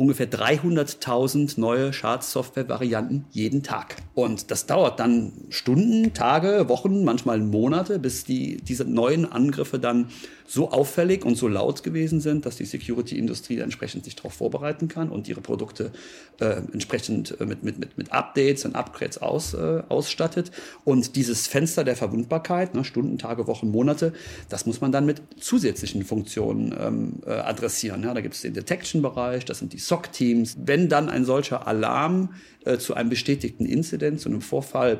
ungefähr 0.00 0.30
300.000 0.30 1.60
neue 1.60 1.92
Schadsoftware-Varianten 1.92 3.26
jeden 3.32 3.62
Tag. 3.62 3.96
Und 4.14 4.50
das 4.50 4.64
dauert 4.64 4.98
dann 4.98 5.32
Stunden, 5.50 6.14
Tage, 6.14 6.70
Wochen, 6.70 7.04
manchmal 7.04 7.38
Monate, 7.40 7.98
bis 7.98 8.24
die, 8.24 8.56
diese 8.56 8.86
neuen 8.86 9.30
Angriffe 9.30 9.78
dann 9.78 10.06
so 10.50 10.72
auffällig 10.72 11.24
und 11.24 11.36
so 11.36 11.46
laut 11.46 11.84
gewesen 11.84 12.20
sind, 12.20 12.44
dass 12.44 12.56
die 12.56 12.64
Security-Industrie 12.64 13.60
entsprechend 13.60 14.04
sich 14.04 14.16
darauf 14.16 14.32
vorbereiten 14.32 14.88
kann 14.88 15.08
und 15.08 15.28
ihre 15.28 15.40
Produkte 15.40 15.92
äh, 16.40 16.62
entsprechend 16.72 17.40
äh, 17.40 17.46
mit, 17.46 17.62
mit, 17.62 17.78
mit, 17.78 17.96
mit 17.96 18.10
Updates 18.10 18.64
und 18.64 18.74
Upgrades 18.74 19.18
aus, 19.18 19.54
äh, 19.54 19.84
ausstattet. 19.88 20.50
Und 20.84 21.14
dieses 21.14 21.46
Fenster 21.46 21.84
der 21.84 21.94
Verwundbarkeit, 21.94 22.74
ne, 22.74 22.84
Stunden, 22.84 23.16
Tage, 23.16 23.46
Wochen, 23.46 23.70
Monate, 23.70 24.12
das 24.48 24.66
muss 24.66 24.80
man 24.80 24.90
dann 24.90 25.06
mit 25.06 25.22
zusätzlichen 25.38 26.04
Funktionen 26.04 26.74
ähm, 26.76 27.12
äh, 27.24 27.30
adressieren. 27.30 28.02
Ja, 28.02 28.12
da 28.12 28.20
gibt 28.20 28.34
es 28.34 28.40
den 28.40 28.54
Detection-Bereich, 28.54 29.44
das 29.44 29.60
sind 29.60 29.72
die 29.72 29.78
SOC-Teams. 29.78 30.56
Wenn 30.64 30.88
dann 30.88 31.08
ein 31.08 31.24
solcher 31.24 31.68
Alarm 31.68 32.34
äh, 32.64 32.78
zu 32.78 32.94
einem 32.94 33.10
bestätigten 33.10 33.66
Incident, 33.66 34.20
zu 34.20 34.28
einem 34.28 34.40
Vorfall 34.40 34.98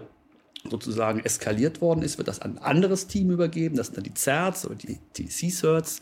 sozusagen 0.69 1.21
eskaliert 1.21 1.81
worden 1.81 2.03
ist, 2.03 2.19
wird 2.19 2.29
das 2.29 2.41
an 2.41 2.59
ein 2.59 2.63
anderes 2.63 3.07
Team 3.07 3.31
übergeben. 3.31 3.77
Das 3.77 3.87
sind 3.87 3.97
dann 3.97 4.05
die 4.05 4.15
CERTs 4.15 4.67
oder 4.67 4.75
die, 4.75 4.99
die 5.17 5.29
C-Certs. 5.29 6.01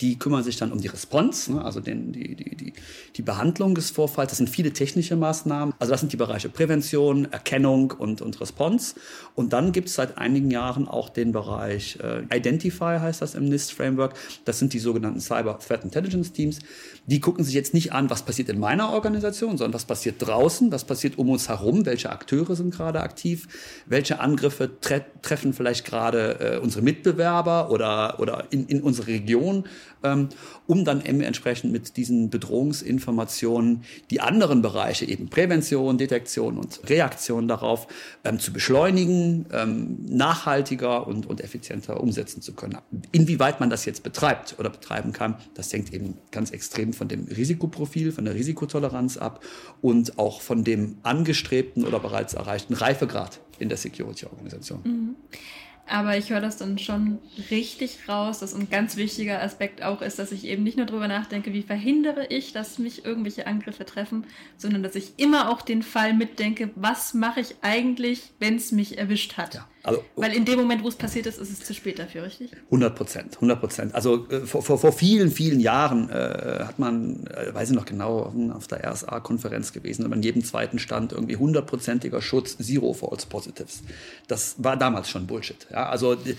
Die 0.00 0.18
kümmern 0.18 0.42
sich 0.42 0.56
dann 0.56 0.72
um 0.72 0.80
die 0.80 0.88
Response, 0.88 1.52
ne, 1.52 1.62
also 1.62 1.80
den, 1.80 2.12
die, 2.12 2.34
die, 2.34 2.56
die, 2.56 2.72
die 3.16 3.22
Behandlung 3.22 3.74
des 3.74 3.90
Vorfalls. 3.90 4.30
Das 4.30 4.38
sind 4.38 4.48
viele 4.48 4.72
technische 4.72 5.14
Maßnahmen. 5.14 5.74
Also 5.78 5.92
das 5.92 6.00
sind 6.00 6.12
die 6.12 6.16
Bereiche 6.16 6.48
Prävention, 6.48 7.30
Erkennung 7.30 7.90
und, 7.90 8.22
und 8.22 8.40
Response. 8.40 8.94
Und 9.34 9.52
dann 9.52 9.72
gibt 9.72 9.88
es 9.88 9.94
seit 9.94 10.16
einigen 10.16 10.50
Jahren 10.50 10.88
auch 10.88 11.10
den 11.10 11.32
Bereich 11.32 11.98
äh, 12.02 12.22
Identify, 12.34 12.98
heißt 12.98 13.20
das 13.20 13.34
im 13.34 13.44
NIST-Framework. 13.44 14.14
Das 14.46 14.58
sind 14.58 14.72
die 14.72 14.78
sogenannten 14.78 15.20
Cyber 15.20 15.58
Threat 15.58 15.84
Intelligence 15.84 16.32
Teams. 16.32 16.60
Die 17.06 17.20
gucken 17.20 17.44
sich 17.44 17.54
jetzt 17.54 17.74
nicht 17.74 17.92
an, 17.92 18.08
was 18.08 18.22
passiert 18.22 18.48
in 18.48 18.58
meiner 18.58 18.92
Organisation, 18.92 19.58
sondern 19.58 19.74
was 19.74 19.84
passiert 19.84 20.16
draußen, 20.18 20.72
was 20.72 20.84
passiert 20.84 21.18
um 21.18 21.28
uns 21.28 21.48
herum, 21.50 21.84
welche 21.84 22.10
Akteure 22.10 22.56
sind 22.56 22.74
gerade 22.74 23.02
aktiv, 23.02 23.48
welche 23.86 23.99
Angriffe 24.08 24.80
tre 24.80 25.04
treffen 25.22 25.52
vielleicht 25.52 25.84
gerade 25.84 26.40
äh, 26.40 26.58
unsere 26.58 26.82
Mitbewerber 26.82 27.70
oder, 27.70 28.18
oder 28.20 28.46
in, 28.50 28.66
in 28.66 28.82
unsere 28.82 29.08
Region 29.08 29.64
ähm, 30.02 30.28
um 30.66 30.84
dann 30.84 31.00
entsprechend 31.00 31.72
mit 31.72 31.96
diesen 31.96 32.30
Bedrohungsinformationen 32.30 33.82
die 34.10 34.20
anderen 34.20 34.62
Bereiche, 34.62 35.04
eben 35.04 35.28
Prävention, 35.28 35.98
Detektion 35.98 36.58
und 36.58 36.88
Reaktion 36.88 37.48
darauf, 37.48 37.86
ähm, 38.24 38.38
zu 38.38 38.52
beschleunigen, 38.52 39.46
ähm, 39.52 39.98
nachhaltiger 40.08 41.06
und, 41.06 41.26
und 41.26 41.40
effizienter 41.40 42.00
umsetzen 42.00 42.40
zu 42.40 42.54
können. 42.54 42.78
Inwieweit 43.12 43.60
man 43.60 43.70
das 43.70 43.84
jetzt 43.84 44.02
betreibt 44.02 44.56
oder 44.58 44.70
betreiben 44.70 45.12
kann, 45.12 45.36
das 45.54 45.72
hängt 45.72 45.92
eben 45.92 46.18
ganz 46.30 46.50
extrem 46.50 46.92
von 46.92 47.08
dem 47.08 47.24
Risikoprofil, 47.24 48.12
von 48.12 48.24
der 48.24 48.34
Risikotoleranz 48.34 49.16
ab 49.16 49.42
und 49.80 50.18
auch 50.18 50.40
von 50.40 50.64
dem 50.64 50.98
angestrebten 51.02 51.84
oder 51.84 51.98
bereits 51.98 52.34
erreichten 52.34 52.74
Reifegrad 52.74 53.40
in 53.60 53.68
der 53.68 53.78
Security-Organisation. 53.78 54.80
Mhm. 54.84 55.16
Aber 55.86 56.16
ich 56.16 56.30
höre 56.30 56.40
das 56.40 56.56
dann 56.56 56.78
schon 56.78 57.18
richtig 57.50 58.08
raus, 58.08 58.38
dass 58.38 58.54
ein 58.54 58.70
ganz 58.70 58.96
wichtiger 58.96 59.42
Aspekt 59.42 59.82
auch 59.82 60.02
ist, 60.02 60.20
dass 60.20 60.30
ich 60.30 60.44
eben 60.44 60.62
nicht 60.62 60.76
nur 60.76 60.86
darüber 60.86 61.08
nachdenke, 61.08 61.52
wie 61.52 61.62
verhindere 61.62 62.26
ich, 62.26 62.52
dass 62.52 62.78
mich 62.78 63.04
irgendwelche 63.04 63.48
Angriffe 63.48 63.84
treffen, 63.84 64.24
sondern 64.56 64.84
dass 64.84 64.94
ich 64.94 65.14
immer 65.16 65.50
auch 65.50 65.62
den 65.62 65.82
Fall 65.82 66.14
mitdenke, 66.14 66.70
was 66.76 67.12
mache 67.12 67.40
ich 67.40 67.56
eigentlich, 67.62 68.30
wenn 68.38 68.54
es 68.54 68.70
mich 68.70 68.98
erwischt 68.98 69.36
hat. 69.36 69.54
Ja. 69.54 69.68
Also, 69.82 70.04
Weil 70.16 70.34
in 70.34 70.44
dem 70.44 70.58
Moment, 70.58 70.84
wo 70.84 70.88
es 70.88 70.96
passiert 70.96 71.24
ist, 71.24 71.38
ist 71.38 71.50
es 71.50 71.64
zu 71.64 71.72
spät 71.72 71.98
dafür, 71.98 72.24
richtig? 72.24 72.50
100 72.66 72.94
Prozent, 72.94 73.34
100 73.36 73.60
Prozent. 73.60 73.94
Also 73.94 74.28
äh, 74.28 74.40
vor, 74.40 74.62
vor, 74.62 74.78
vor 74.78 74.92
vielen, 74.92 75.30
vielen 75.30 75.58
Jahren 75.58 76.10
äh, 76.10 76.64
hat 76.64 76.78
man, 76.78 77.26
äh, 77.26 77.54
weiß 77.54 77.70
ich 77.70 77.76
noch 77.76 77.86
genau, 77.86 78.32
auf 78.54 78.66
der 78.66 78.84
RSA-Konferenz 78.84 79.72
gewesen, 79.72 80.04
und 80.04 80.12
an 80.12 80.22
jedem 80.22 80.44
zweiten 80.44 80.78
Stand 80.78 81.12
irgendwie 81.12 81.36
hundertprozentiger 81.36 82.20
Schutz, 82.20 82.58
Zero 82.58 82.92
False 82.92 83.26
Positives. 83.26 83.82
Das 84.28 84.56
war 84.58 84.76
damals 84.76 85.08
schon 85.08 85.26
Bullshit. 85.26 85.66
Ja? 85.70 85.88
Also 85.88 86.12
äh, 86.12 86.34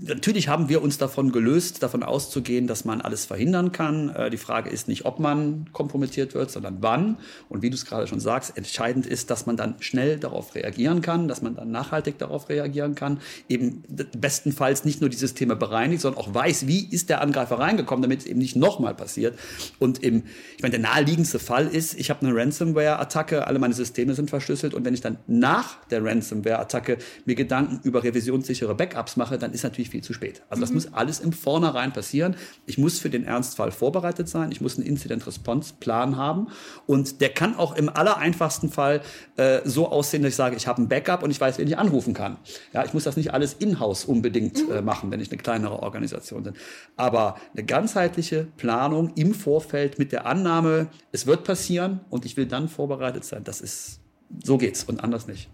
natürlich 0.00 0.46
haben 0.46 0.68
wir 0.68 0.80
uns 0.80 0.98
davon 0.98 1.32
gelöst, 1.32 1.82
davon 1.82 2.04
auszugehen, 2.04 2.68
dass 2.68 2.84
man 2.84 3.00
alles 3.00 3.24
verhindern 3.24 3.72
kann. 3.72 4.10
Äh, 4.10 4.30
die 4.30 4.36
Frage 4.36 4.70
ist 4.70 4.86
nicht, 4.86 5.06
ob 5.06 5.18
man 5.18 5.70
kompromittiert 5.72 6.34
wird, 6.34 6.52
sondern 6.52 6.78
wann. 6.82 7.18
Und 7.48 7.62
wie 7.62 7.70
du 7.70 7.74
es 7.74 7.84
gerade 7.84 8.06
schon 8.06 8.20
sagst, 8.20 8.56
entscheidend 8.56 9.06
ist, 9.06 9.30
dass 9.30 9.46
man 9.46 9.56
dann 9.56 9.74
schnell 9.80 10.18
darauf 10.18 10.54
reagieren 10.54 11.02
kann, 11.02 11.26
dass 11.26 11.42
man 11.42 11.56
dann 11.56 11.72
nachhaltig 11.72 12.11
nachhaltig 12.12 12.18
darauf 12.18 12.48
reagieren 12.48 12.94
kann, 12.94 13.20
eben 13.48 13.82
bestenfalls 14.16 14.84
nicht 14.84 15.00
nur 15.00 15.10
dieses 15.10 15.34
Thema 15.34 15.54
bereinigt, 15.54 16.02
sondern 16.02 16.20
auch 16.20 16.34
weiß, 16.34 16.66
wie 16.66 16.86
ist 16.90 17.08
der 17.08 17.20
Angreifer 17.20 17.58
reingekommen, 17.58 18.02
damit 18.02 18.20
es 18.20 18.26
eben 18.26 18.38
nicht 18.38 18.56
nochmal 18.56 18.94
passiert. 18.94 19.38
Und 19.78 20.02
im, 20.02 20.24
ich 20.56 20.62
meine, 20.62 20.72
der 20.72 20.80
naheliegendste 20.80 21.38
Fall 21.38 21.66
ist, 21.66 21.98
ich 21.98 22.10
habe 22.10 22.26
eine 22.26 22.36
Ransomware-Attacke, 22.36 23.46
alle 23.46 23.58
meine 23.58 23.74
Systeme 23.74 24.14
sind 24.14 24.30
verschlüsselt 24.30 24.74
und 24.74 24.84
wenn 24.84 24.94
ich 24.94 25.00
dann 25.00 25.18
nach 25.26 25.84
der 25.86 26.04
Ransomware-Attacke 26.04 26.98
mir 27.24 27.34
Gedanken 27.34 27.80
über 27.82 28.02
revisionssichere 28.02 28.74
Backups 28.74 29.16
mache, 29.16 29.38
dann 29.38 29.52
ist 29.52 29.62
natürlich 29.64 29.90
viel 29.90 30.02
zu 30.02 30.12
spät. 30.12 30.42
Also 30.48 30.60
das 30.60 30.70
mhm. 30.70 30.76
muss 30.76 30.92
alles 30.92 31.20
im 31.20 31.32
Vornherein 31.32 31.92
passieren. 31.92 32.36
Ich 32.66 32.78
muss 32.78 32.98
für 32.98 33.10
den 33.10 33.24
Ernstfall 33.24 33.70
vorbereitet 33.72 34.28
sein. 34.28 34.52
Ich 34.52 34.60
muss 34.60 34.76
einen 34.76 34.86
Incident-Response-Plan 34.86 36.16
haben 36.16 36.48
und 36.86 37.20
der 37.20 37.30
kann 37.30 37.56
auch 37.56 37.76
im 37.76 37.88
allereinfachsten 37.88 38.70
Fall 38.70 39.00
äh, 39.36 39.60
so 39.64 39.88
aussehen, 39.88 40.22
dass 40.22 40.30
ich 40.30 40.36
sage, 40.36 40.56
ich 40.56 40.66
habe 40.66 40.82
ein 40.82 40.88
Backup 40.88 41.22
und 41.22 41.30
ich 41.30 41.40
weiß, 41.40 41.58
wen 41.58 41.68
ich 41.68 41.78
anrufe 41.78 42.01
anrufen 42.02 42.14
kann. 42.14 42.38
Ja, 42.72 42.84
ich 42.84 42.94
muss 42.94 43.04
das 43.04 43.16
nicht 43.16 43.32
alles 43.32 43.54
in-house 43.54 44.04
unbedingt 44.04 44.68
äh, 44.68 44.82
machen, 44.82 45.10
wenn 45.10 45.20
ich 45.20 45.30
eine 45.30 45.40
kleinere 45.40 45.82
Organisation 45.82 46.42
bin. 46.42 46.54
Aber 46.96 47.36
eine 47.52 47.64
ganzheitliche 47.64 48.46
Planung 48.56 49.12
im 49.14 49.34
Vorfeld 49.34 49.98
mit 49.98 50.12
der 50.12 50.26
Annahme, 50.26 50.88
es 51.12 51.26
wird 51.26 51.44
passieren 51.44 52.00
und 52.10 52.24
ich 52.24 52.36
will 52.36 52.46
dann 52.46 52.68
vorbereitet 52.68 53.24
sein, 53.24 53.44
das 53.44 53.60
ist, 53.60 54.00
so 54.42 54.58
geht's 54.58 54.84
und 54.84 55.02
anders 55.02 55.26
nicht. 55.26 55.48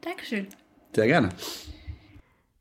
Dankeschön. 0.00 0.48
Sehr 0.94 1.06
gerne. 1.06 1.30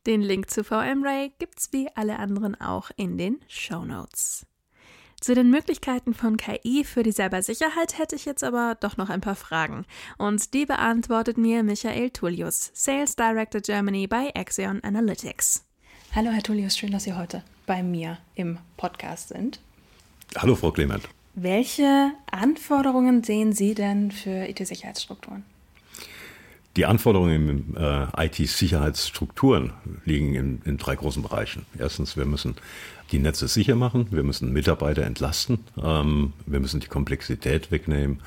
Den 0.06 0.22
Link 0.22 0.50
zu 0.50 0.64
VMRay 0.64 1.32
gibt's 1.40 1.70
wie 1.72 1.88
alle 1.96 2.20
anderen 2.20 2.60
auch 2.60 2.90
in 2.96 3.18
den 3.18 3.40
Show 3.48 3.86
Notes. 3.86 4.46
Zu 5.20 5.36
den 5.36 5.50
Möglichkeiten 5.50 6.14
von 6.14 6.38
KI 6.38 6.86
für 6.86 7.04
die 7.04 7.12
Cybersicherheit 7.12 7.98
hätte 7.98 8.16
ich 8.16 8.24
jetzt 8.24 8.44
aber 8.44 8.78
doch 8.80 8.96
noch 8.96 9.10
ein 9.10 9.20
paar 9.20 9.36
Fragen. 9.36 9.86
Und 10.18 10.54
die 10.54 10.66
beantwortet 10.66 11.38
mir 11.38 11.62
Michael 11.62 12.10
Tullius, 12.12 12.72
Sales 12.74 13.18
Director 13.18 13.60
Germany 13.60 14.08
bei 14.08 14.32
Axion 14.34 14.82
Analytics. 14.82 15.66
Hallo 16.16 16.32
Herr 16.32 16.42
Tullius, 16.42 16.78
schön, 16.78 16.92
dass 16.92 17.04
Sie 17.04 17.14
heute 17.14 17.44
bei 17.66 17.84
mir 17.84 18.18
im 18.36 18.60
Podcast 18.78 19.30
sind. 19.30 19.60
Hallo 20.38 20.56
Frau 20.56 20.72
Clement. 20.72 21.04
Welche 21.36 22.12
Anforderungen 22.32 23.24
sehen 23.24 23.52
Sie 23.52 23.76
denn 23.76 24.12
für 24.12 24.48
IT-Sicherheitsstrukturen? 24.48 25.44
Die 26.76 26.86
Anforderungen 26.86 27.50
in 27.50 27.76
äh, 27.78 28.26
IT-Sicherheitsstrukturen 28.26 29.74
liegen 30.06 30.36
in, 30.36 30.62
in, 30.66 30.78
drei 30.78 30.96
großen 30.96 31.24
Bereichen. 31.24 31.66
Erstens, 31.78 32.16
wir 32.16 32.26
müssen 32.26 32.56
die 33.12 33.20
Netze 33.20 33.48
sicher 33.48 33.76
machen, 33.76 34.08
wir 34.12 34.24
müssen 34.24 34.54
Mitarbeiter 34.54 35.04
entlasten, 35.04 35.60
ähm, 35.82 36.34
wir 36.46 36.60
müssen 36.60 36.80
die 36.80 36.88
Komplexität 36.88 37.72
wegnehmen 37.72 38.22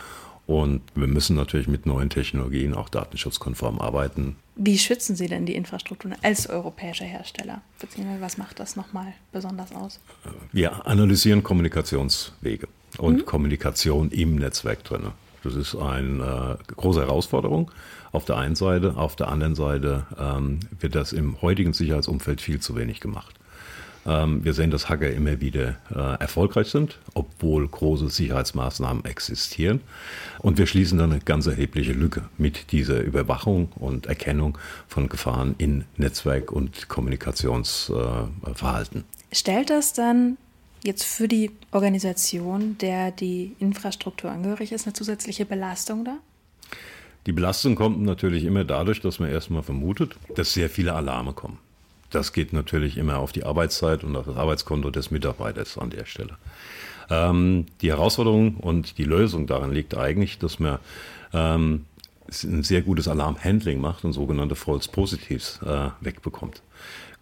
und 0.47 0.83
wir 0.95 1.07
müssen 1.07 1.37
natürlich 1.37 1.69
mit 1.69 1.87
neuen 1.87 2.11
Technologien 2.11 2.75
auch 2.75 2.89
datenschutzkonform 2.89 3.79
arbeiten. 3.79 4.37
Wie 4.57 4.77
schützen 4.77 5.17
Sie 5.17 5.29
denn 5.29 5.47
die 5.47 5.55
Infrastrukturen 5.55 6.17
als 6.23 6.49
europäischer 6.49 7.05
Hersteller? 7.05 7.63
Beziehungsweise 7.79 8.21
was 8.21 8.39
macht 8.39 8.59
das 8.59 8.77
nochmal 8.77 9.15
besonders 9.33 9.73
aus? 9.73 10.01
Wir 10.51 10.87
analysieren 10.87 11.43
Kommunikationswege 11.43 12.69
und 12.99 13.19
mhm. 13.19 13.25
Kommunikation 13.25 14.11
im 14.11 14.37
Netzwerk 14.37 14.85
drin. 14.85 15.13
Das 15.43 15.55
ist 15.55 15.75
eine 15.75 16.59
äh, 16.61 16.73
große 16.75 17.01
Herausforderung 17.01 17.71
auf 18.13 18.25
der 18.25 18.37
einen 18.37 18.55
Seite. 18.55 18.97
Auf 18.97 19.17
der 19.17 19.29
anderen 19.29 19.55
Seite 19.55 20.07
ähm, 20.19 20.61
wird 20.79 20.95
das 20.95 21.13
im 21.13 21.41
heutigen 21.43 21.73
Sicherheitsumfeld 21.73 22.41
viel 22.41 22.61
zu 22.61 22.77
wenig 22.77 23.01
gemacht. 23.01 23.35
Ähm, 24.05 24.45
wir 24.45 24.53
sehen, 24.53 24.71
dass 24.71 24.89
Hacker 24.89 25.11
immer 25.11 25.41
wieder 25.41 25.77
äh, 25.95 26.21
erfolgreich 26.21 26.69
sind, 26.69 26.99
obwohl 27.15 27.69
große 27.69 28.09
Sicherheitsmaßnahmen 28.09 29.05
existieren. 29.05 29.81
Und 30.39 30.59
wir 30.59 30.67
schließen 30.67 30.99
dann 30.99 31.13
eine 31.13 31.21
ganz 31.21 31.47
erhebliche 31.47 31.93
Lücke 31.93 32.23
mit 32.37 32.73
dieser 32.73 33.01
Überwachung 33.01 33.71
und 33.77 34.07
Erkennung 34.07 34.59
von 34.89 35.09
Gefahren 35.09 35.55
in 35.59 35.85
Netzwerk- 35.97 36.51
und 36.51 36.89
Kommunikationsverhalten. 36.89 39.05
Stellt 39.31 39.71
das 39.71 39.93
dann 39.93 40.37
jetzt 40.85 41.05
für 41.05 41.29
die 41.29 41.51
Organisation, 41.71 42.77
der 42.79 43.11
die 43.11 43.55
Infrastruktur 43.59 44.31
angehörig 44.31 44.73
ist, 44.73 44.87
eine 44.87 44.93
zusätzliche 44.93 45.45
Belastung 45.45 46.05
da? 46.05 46.19
Die 47.27 47.33
Belastung 47.33 47.77
kommt 47.77 48.03
natürlich 48.03 48.45
immer 48.45 48.65
dadurch, 48.65 49.01
dass 49.01 49.21
man 49.21 49.31
erstmal 49.31 49.63
vermutet, 49.63 50.17
dass 50.35 50.55
sehr 50.55 50.69
viele 50.69 50.95
Alarme 50.95 51.33
kommen. 51.33 51.59
Das 52.11 52.33
geht 52.33 52.53
natürlich 52.53 52.99
immer 52.99 53.19
auf 53.19 53.33
die 53.33 53.45
Arbeitszeit 53.45 54.05
und 54.05 54.17
auf 54.17 54.27
das 54.27 54.37
Arbeitskonto 54.37 54.91
des 54.91 55.11
Mitarbeiters 55.11 55.79
an 55.79 55.91
der 55.91 56.05
Stelle. 56.05 56.37
Ähm, 57.09 57.67
die 57.81 57.91
Herausforderung 57.91 58.57
und 58.57 58.99
die 58.99 59.05
Lösung 59.05 59.47
darin 59.47 59.73
liegt 59.73 59.97
eigentlich, 59.97 60.39
dass 60.39 60.59
man 60.59 60.79
ähm, 61.33 61.87
ein 62.45 62.63
sehr 62.63 62.83
gutes 62.83 63.09
Alarmhandling 63.09 63.81
macht 63.81 64.05
und 64.05 64.13
sogenannte 64.13 64.57
False 64.57 64.91
Positives 64.91 65.61
äh, 65.65 65.91
wegbekommt. 66.01 66.63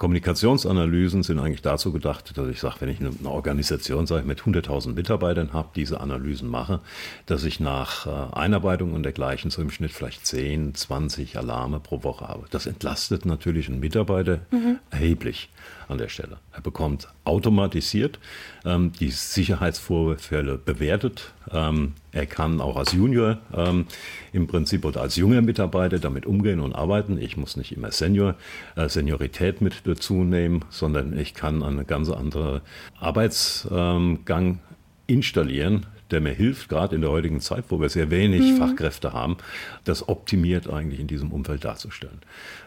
Kommunikationsanalysen 0.00 1.23
sind 1.23 1.38
eigentlich 1.38 1.61
dazu 1.61 1.92
gedacht, 1.92 2.33
dass 2.38 2.49
ich 2.49 2.59
sage, 2.59 2.76
wenn 2.80 2.88
ich 2.88 3.00
eine, 3.00 3.12
Organisation 3.28 4.07
sage, 4.07 4.26
mit 4.26 4.40
100.000 4.40 4.95
Mitarbeitern 4.95 5.52
habe, 5.52 5.69
diese 5.76 6.00
Analysen 6.00 6.49
mache, 6.49 6.80
dass 7.26 7.45
ich 7.45 7.61
nach 7.61 8.07
äh, 8.07 8.35
Einarbeitung 8.35 8.95
und 8.95 9.02
dergleichen 9.02 9.50
so 9.50 9.61
im 9.61 9.71
Schnitt 9.71 9.90
vielleicht 9.90 10.26
10, 10.26 10.75
20 10.75 11.37
Alarme 11.37 11.80
pro 11.80 12.02
Woche 12.02 12.28
habe. 12.28 12.47
Das 12.50 12.64
entlastet 12.64 13.26
natürlich 13.26 13.69
einen 13.69 13.80
Mitarbeiter 13.80 14.40
mhm. 14.50 14.78
erheblich 14.88 15.50
an 15.90 15.99
der 15.99 16.09
Stelle. 16.09 16.38
Er 16.52 16.62
bekommt 16.62 17.09
automatisiert 17.25 18.19
ähm, 18.64 18.92
die 18.99 19.11
Sicherheitsvorfälle 19.11 20.57
bewertet. 20.57 21.33
Ähm, 21.52 21.95
er 22.12 22.26
kann 22.26 22.61
auch 22.61 22.76
als 22.76 22.92
Junior 22.92 23.38
ähm, 23.54 23.87
im 24.33 24.47
Prinzip 24.47 24.85
oder 24.85 25.00
als 25.00 25.16
junger 25.16 25.42
Mitarbeiter 25.42 25.99
damit 25.99 26.26
umgehen 26.26 26.61
und 26.61 26.75
arbeiten. 26.75 27.19
Ich 27.19 27.37
muss 27.37 27.57
nicht 27.57 27.73
immer 27.73 27.92
Senior, 27.92 28.37
äh, 28.76 28.88
Seniorität 28.88 29.61
mit 29.61 29.85
dazu 29.94 30.25
nehmen, 30.25 30.64
sondern 30.70 31.16
ich 31.16 31.35
kann 31.35 31.62
einen 31.62 31.87
ganz 31.87 32.09
anderen 32.11 32.61
Arbeitsgang 32.99 34.61
installieren, 35.06 35.87
der 36.12 36.21
mir 36.21 36.33
hilft, 36.33 36.69
gerade 36.69 36.95
in 36.95 37.00
der 37.00 37.11
heutigen 37.11 37.40
Zeit, 37.40 37.64
wo 37.69 37.81
wir 37.81 37.88
sehr 37.88 38.11
wenig 38.11 38.52
mhm. 38.52 38.57
Fachkräfte 38.57 39.12
haben, 39.12 39.37
das 39.85 40.09
optimiert 40.09 40.69
eigentlich 40.69 41.00
in 41.00 41.07
diesem 41.07 41.33
Umfeld 41.33 41.64
darzustellen. 41.64 42.21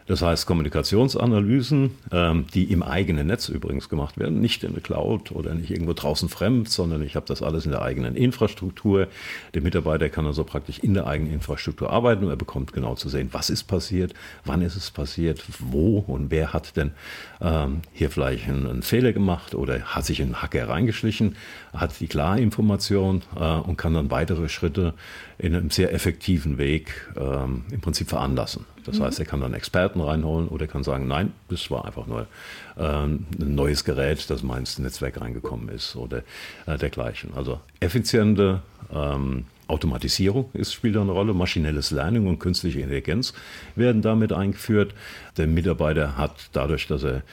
Das 0.05 0.21
heißt, 0.21 0.45
Kommunikationsanalysen, 0.45 1.91
ähm, 2.11 2.45
die 2.53 2.65
im 2.65 2.83
eigenen 2.83 3.27
Netz 3.27 3.47
übrigens 3.47 3.87
gemacht 3.87 4.19
werden, 4.19 4.41
nicht 4.41 4.63
in 4.63 4.73
der 4.73 4.83
Cloud 4.83 5.31
oder 5.31 5.53
nicht 5.53 5.71
irgendwo 5.71 5.93
draußen 5.93 6.27
fremd, 6.27 6.69
sondern 6.69 7.01
ich 7.03 7.15
habe 7.15 7.25
das 7.25 7.41
alles 7.41 7.65
in 7.65 7.71
der 7.71 7.81
eigenen 7.81 8.15
Infrastruktur. 8.15 9.07
Der 9.53 9.61
Mitarbeiter 9.61 10.09
kann 10.09 10.25
also 10.25 10.43
praktisch 10.43 10.79
in 10.79 10.93
der 10.93 11.07
eigenen 11.07 11.33
Infrastruktur 11.33 11.89
arbeiten 11.89 12.25
und 12.25 12.29
er 12.31 12.35
bekommt 12.35 12.73
genau 12.73 12.95
zu 12.95 13.07
sehen, 13.07 13.29
was 13.31 13.49
ist 13.49 13.63
passiert, 13.63 14.13
wann 14.43 14.61
ist 14.61 14.75
es 14.75 14.91
passiert, 14.91 15.41
wo 15.59 15.99
und 15.99 16.31
wer 16.31 16.51
hat 16.51 16.75
denn 16.75 16.91
ähm, 17.39 17.81
hier 17.93 18.09
vielleicht 18.09 18.49
einen, 18.49 18.67
einen, 18.67 18.83
Fehler 18.83 19.13
gemacht 19.13 19.55
oder 19.55 19.79
hat 19.79 20.05
sich 20.05 20.21
ein 20.21 20.41
Hacker 20.41 20.67
reingeschlichen, 20.67 21.37
hat 21.73 21.99
die 22.01 22.07
klare 22.07 22.41
Information 22.41 23.21
äh, 23.32 23.32
und 23.39 23.77
kann 23.77 23.93
dann 23.93 24.11
weitere 24.11 24.49
Schritte 24.49 24.93
in 25.37 25.55
einem 25.55 25.69
sehr 25.69 25.93
effektiven 25.93 26.57
Weg 26.57 27.11
ähm, 27.17 27.65
im 27.71 27.81
Prinzip 27.81 28.09
veranlassen. 28.09 28.65
Das 28.85 28.99
mhm. 28.99 29.03
heißt, 29.03 29.19
er 29.19 29.25
kann 29.25 29.41
dann 29.41 29.53
Experten 29.53 30.01
reinholen 30.01 30.47
oder 30.47 30.67
kann 30.67 30.83
sagen, 30.83 31.07
nein, 31.07 31.33
das 31.49 31.69
war 31.71 31.85
einfach 31.85 32.07
nur 32.07 32.27
ähm, 32.77 33.25
ein 33.39 33.55
neues 33.55 33.83
Gerät, 33.83 34.29
das 34.29 34.43
mal 34.43 34.57
ins 34.57 34.79
Netzwerk 34.79 35.19
reingekommen 35.21 35.69
ist 35.69 35.95
oder 35.95 36.23
äh, 36.65 36.77
dergleichen. 36.77 37.31
Also 37.35 37.59
effiziente 37.79 38.61
ähm, 38.93 39.45
Automatisierung 39.67 40.49
ist, 40.53 40.73
spielt 40.73 40.97
eine 40.97 41.11
Rolle, 41.11 41.33
maschinelles 41.33 41.91
Lernen 41.91 42.27
und 42.27 42.39
künstliche 42.39 42.81
Intelligenz 42.81 43.33
werden 43.75 44.01
damit 44.01 44.33
eingeführt. 44.33 44.93
Der 45.37 45.47
Mitarbeiter 45.47 46.17
hat 46.17 46.49
dadurch, 46.51 46.87
dass 46.87 47.03
er 47.03 47.23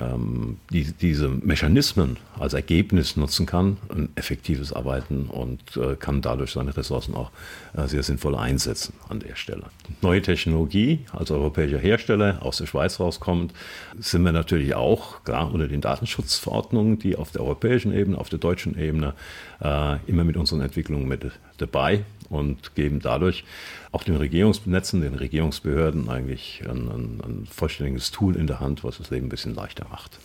ähm, 0.00 0.58
die, 0.70 0.84
diese 0.92 1.28
Mechanismen 1.28 2.16
als 2.38 2.54
Ergebnis 2.54 3.16
nutzen 3.16 3.46
kann, 3.46 3.76
ein 3.88 4.08
effektives 4.14 4.72
Arbeiten 4.72 5.26
und 5.26 5.76
äh, 5.76 5.96
kann 5.96 6.22
dadurch 6.22 6.52
seine 6.52 6.76
Ressourcen 6.76 7.14
auch 7.14 7.30
äh, 7.76 7.86
sehr 7.86 8.02
sinnvoll 8.02 8.34
einsetzen 8.34 8.94
an 9.08 9.20
der 9.20 9.36
Stelle. 9.36 9.64
Neue 10.02 10.22
Technologie 10.22 10.85
als 11.12 11.30
europäischer 11.30 11.78
Hersteller 11.78 12.38
aus 12.42 12.58
der 12.58 12.66
Schweiz 12.66 13.00
rauskommt, 13.00 13.52
sind 13.98 14.22
wir 14.22 14.32
natürlich 14.32 14.74
auch, 14.74 15.24
klar 15.24 15.52
unter 15.52 15.68
den 15.68 15.80
Datenschutzverordnungen, 15.80 16.98
die 16.98 17.16
auf 17.16 17.30
der 17.30 17.42
europäischen 17.42 17.92
Ebene, 17.92 18.18
auf 18.18 18.28
der 18.28 18.38
deutschen 18.38 18.78
Ebene 18.78 19.14
äh, 19.60 19.96
immer 20.06 20.24
mit 20.24 20.36
unseren 20.36 20.60
Entwicklungen 20.60 21.08
mit 21.08 21.30
dabei 21.58 22.04
und 22.28 22.74
geben 22.74 23.00
dadurch 23.00 23.44
auch 23.92 24.02
den 24.02 24.16
Regierungsnetzen, 24.16 25.00
den 25.00 25.14
Regierungsbehörden 25.14 26.08
eigentlich 26.08 26.62
ein, 26.68 26.88
ein, 26.88 27.20
ein 27.24 27.48
vollständiges 27.50 28.10
Tool 28.10 28.36
in 28.36 28.46
der 28.46 28.60
Hand, 28.60 28.84
was 28.84 28.98
das 28.98 29.10
Leben 29.10 29.26
ein 29.26 29.30
bisschen 29.30 29.54
leichter 29.54 29.86
macht. 29.90 30.18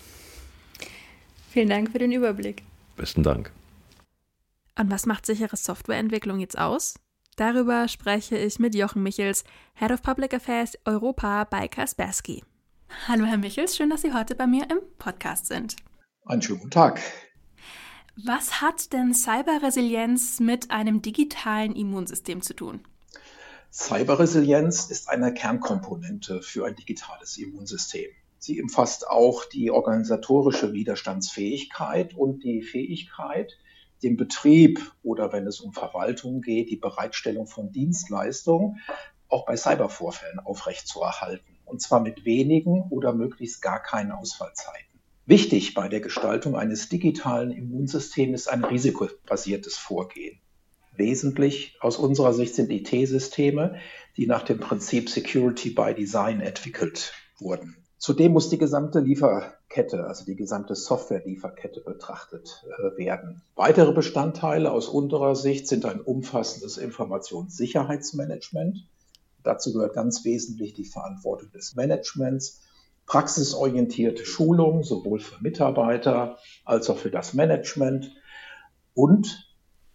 Vielen 1.51 1.70
Dank 1.70 1.91
für 1.91 2.00
den 2.00 2.12
Überblick. 2.12 2.63
Besten 2.96 3.24
Dank. 3.24 3.51
Und 4.80 4.89
was 4.89 5.06
macht 5.06 5.25
sichere 5.25 5.58
Softwareentwicklung 5.58 6.39
jetzt 6.39 6.58
aus? 6.58 6.96
Darüber 7.41 7.88
spreche 7.88 8.38
ich 8.38 8.60
mit 8.60 8.75
Jochen 8.75 9.01
Michels, 9.01 9.43
Head 9.74 9.89
of 9.89 10.03
Public 10.03 10.31
Affairs 10.36 10.77
Europa 10.86 11.43
bei 11.45 11.67
Kaspersky. 11.67 12.43
Hallo 13.07 13.25
Herr 13.25 13.39
Michels, 13.39 13.75
schön, 13.75 13.89
dass 13.89 14.03
Sie 14.03 14.13
heute 14.13 14.36
bei 14.36 14.45
mir 14.45 14.69
im 14.69 14.77
Podcast 15.00 15.48
sind. 15.48 15.75
Einen 16.24 16.43
schönen 16.43 16.60
guten 16.60 16.69
Tag. 16.69 17.01
Was 18.15 18.62
hat 18.62 18.93
denn 18.93 19.15
Cyberresilienz 19.15 20.39
mit 20.39 20.69
einem 20.69 21.01
digitalen 21.01 21.75
Immunsystem 21.75 22.43
zu 22.43 22.53
tun? 22.53 22.81
Cyberresilienz 23.74 24.91
ist 24.91 25.10
eine 25.10 25.33
Kernkomponente 25.33 26.43
für 26.43 26.67
ein 26.67 26.75
digitales 26.75 27.39
Immunsystem. 27.39 28.12
Sie 28.38 28.62
umfasst 28.62 29.07
auch 29.07 29.45
die 29.45 29.71
organisatorische 29.71 30.74
Widerstandsfähigkeit 30.74 32.13
und 32.13 32.43
die 32.43 32.62
Fähigkeit, 32.62 33.57
den 34.03 34.17
Betrieb 34.17 34.79
oder 35.03 35.31
wenn 35.31 35.48
es 35.48 35.60
um 35.60 35.74
Verwaltung 35.74 36.41
geht, 36.41 36.70
die 36.70 36.77
Bereitstellung 36.77 37.48
von 37.48 37.72
Dienstleistungen 37.72 38.79
auch 39.27 39.46
bei 39.46 39.55
Cybervorfällen 39.55 40.39
aufrechtzuerhalten. 40.39 41.58
Und 41.65 41.81
zwar 41.81 42.01
mit 42.01 42.25
wenigen 42.25 42.84
oder 42.89 43.13
möglichst 43.13 43.62
gar 43.62 43.81
keinen 43.81 44.12
Ausfallzeiten. 44.12 45.00
Wichtig 45.25 45.74
bei 45.74 45.88
der 45.88 46.01
Gestaltung 46.01 46.55
eines 46.55 46.89
digitalen 46.89 47.51
Immunsystems 47.51 48.41
ist 48.41 48.48
ein 48.48 48.65
risikobasiertes 48.65 49.77
Vorgehen. 49.77 50.41
Wesentlich 50.98 51.77
aus 51.79 51.96
unserer 51.96 52.34
Sicht 52.34 52.55
sind 52.55 52.70
IT-Systeme, 52.70 53.79
die 54.17 54.27
nach 54.27 54.43
dem 54.43 54.60
Prinzip 54.60 55.10
Security 55.10 55.70
by 55.70 55.93
Design 55.93 56.41
entwickelt 56.41 57.13
wurden. 57.39 57.81
Zudem 58.01 58.31
muss 58.31 58.50
die 58.50 58.58
gesamte 58.58 59.00
Lieferkette, 59.00 60.08
also 60.08 60.25
die 60.25 60.36
gesamte 60.36 60.73
Software-Lieferkette 60.73 61.82
betrachtet 61.82 62.65
äh, 62.65 62.97
werden. 62.97 63.43
Weitere 63.54 63.93
Bestandteile 63.93 64.71
aus 64.71 64.88
unserer 64.88 65.36
Sicht 65.36 65.67
sind 65.67 65.86
ein 65.86 66.02
umfassendes 66.02 66.80
Informationssicherheitsmanagement. 66.80 68.88
Dazu 69.43 69.71
gehört 69.71 69.93
ganz 69.93 70.26
wesentlich 70.26 70.73
die 70.73 70.86
Verantwortung 70.86 71.52
des 71.52 71.76
Managements 71.76 72.63
praxisorientierte 73.06 74.26
Schulung, 74.26 74.84
sowohl 74.84 75.19
für 75.19 75.39
Mitarbeiter 75.43 76.39
als 76.65 76.89
auch 76.89 76.97
für 76.97 77.12
das 77.12 77.36
Management 77.36 78.12
und 78.95 79.47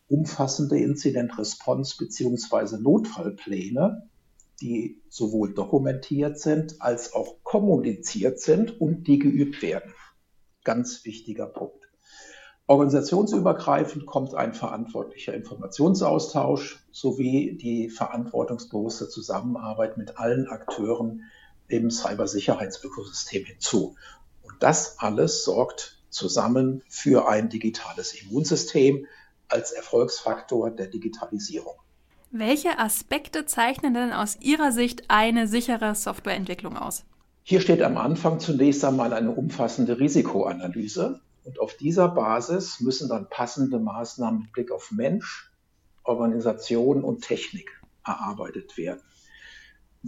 umfassende 0.07 0.79
Incident-Response 0.79 1.97
bzw. 1.99 2.79
Notfallpläne, 2.79 4.09
die 4.61 5.03
sowohl 5.09 5.55
dokumentiert 5.55 6.39
sind 6.39 6.81
als 6.81 7.13
auch 7.13 7.43
kommuniziert 7.43 8.41
sind 8.41 8.81
und 8.81 9.07
die 9.07 9.19
geübt 9.19 9.63
werden. 9.63 9.93
Ganz 10.65 11.05
wichtiger 11.05 11.47
Punkt. 11.47 11.87
Organisationsübergreifend 12.69 14.07
kommt 14.07 14.35
ein 14.35 14.53
verantwortlicher 14.53 15.35
Informationsaustausch 15.35 16.85
sowie 16.91 17.57
die 17.57 17.91
verantwortungsbewusste 17.91 19.09
Zusammenarbeit 19.09 19.97
mit 19.97 20.19
allen 20.19 20.49
Akteuren 20.49 21.23
im 21.69 21.91
Cybersicherheitsökosystem 21.91 23.45
hinzu. 23.45 23.95
Und 24.43 24.55
das 24.61 24.99
alles 24.99 25.45
sorgt 25.45 26.03
zusammen 26.09 26.83
für 26.89 27.29
ein 27.29 27.49
digitales 27.49 28.21
Immunsystem 28.21 29.07
als 29.49 29.71
Erfolgsfaktor 29.71 30.71
der 30.71 30.89
Digitalisierung. 30.89 31.77
Welche 32.39 32.79
Aspekte 32.79 33.47
zeichnen 33.47 33.95
denn 33.95 34.13
aus 34.13 34.39
Ihrer 34.41 34.73
Sicht 34.73 35.05
eine 35.09 35.47
sichere 35.47 35.95
Softwareentwicklung 35.95 36.77
aus? 36.77 37.05
Hier 37.43 37.61
steht 37.61 37.83
am 37.83 37.97
Anfang 37.97 38.41
zunächst 38.41 38.85
einmal 38.85 39.13
eine 39.13 39.31
umfassende 39.31 39.99
Risikoanalyse. 39.99 41.21
Und 41.45 41.61
auf 41.61 41.77
dieser 41.77 42.09
Basis 42.09 42.81
müssen 42.81 43.09
dann 43.09 43.29
passende 43.31 43.79
Maßnahmen 43.79 44.41
mit 44.43 44.53
Blick 44.53 44.73
auf 44.73 44.91
Mensch, 44.91 45.53
Organisation 46.03 47.05
und 47.05 47.23
Technik 47.23 47.71
erarbeitet 48.05 48.77
werden 48.77 49.01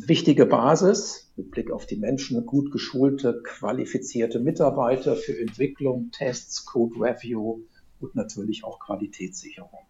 wichtige 0.06 0.46
Basis 0.46 1.30
mit 1.36 1.50
Blick 1.50 1.70
auf 1.70 1.86
die 1.86 1.96
Menschen, 1.96 2.44
gut 2.46 2.70
geschulte, 2.70 3.42
qualifizierte 3.42 4.38
Mitarbeiter 4.38 5.16
für 5.16 5.38
Entwicklung, 5.38 6.10
Tests, 6.12 6.64
Code 6.64 6.94
Review 7.00 7.62
und 8.00 8.14
natürlich 8.14 8.64
auch 8.64 8.78
Qualitätssicherung. 8.78 9.87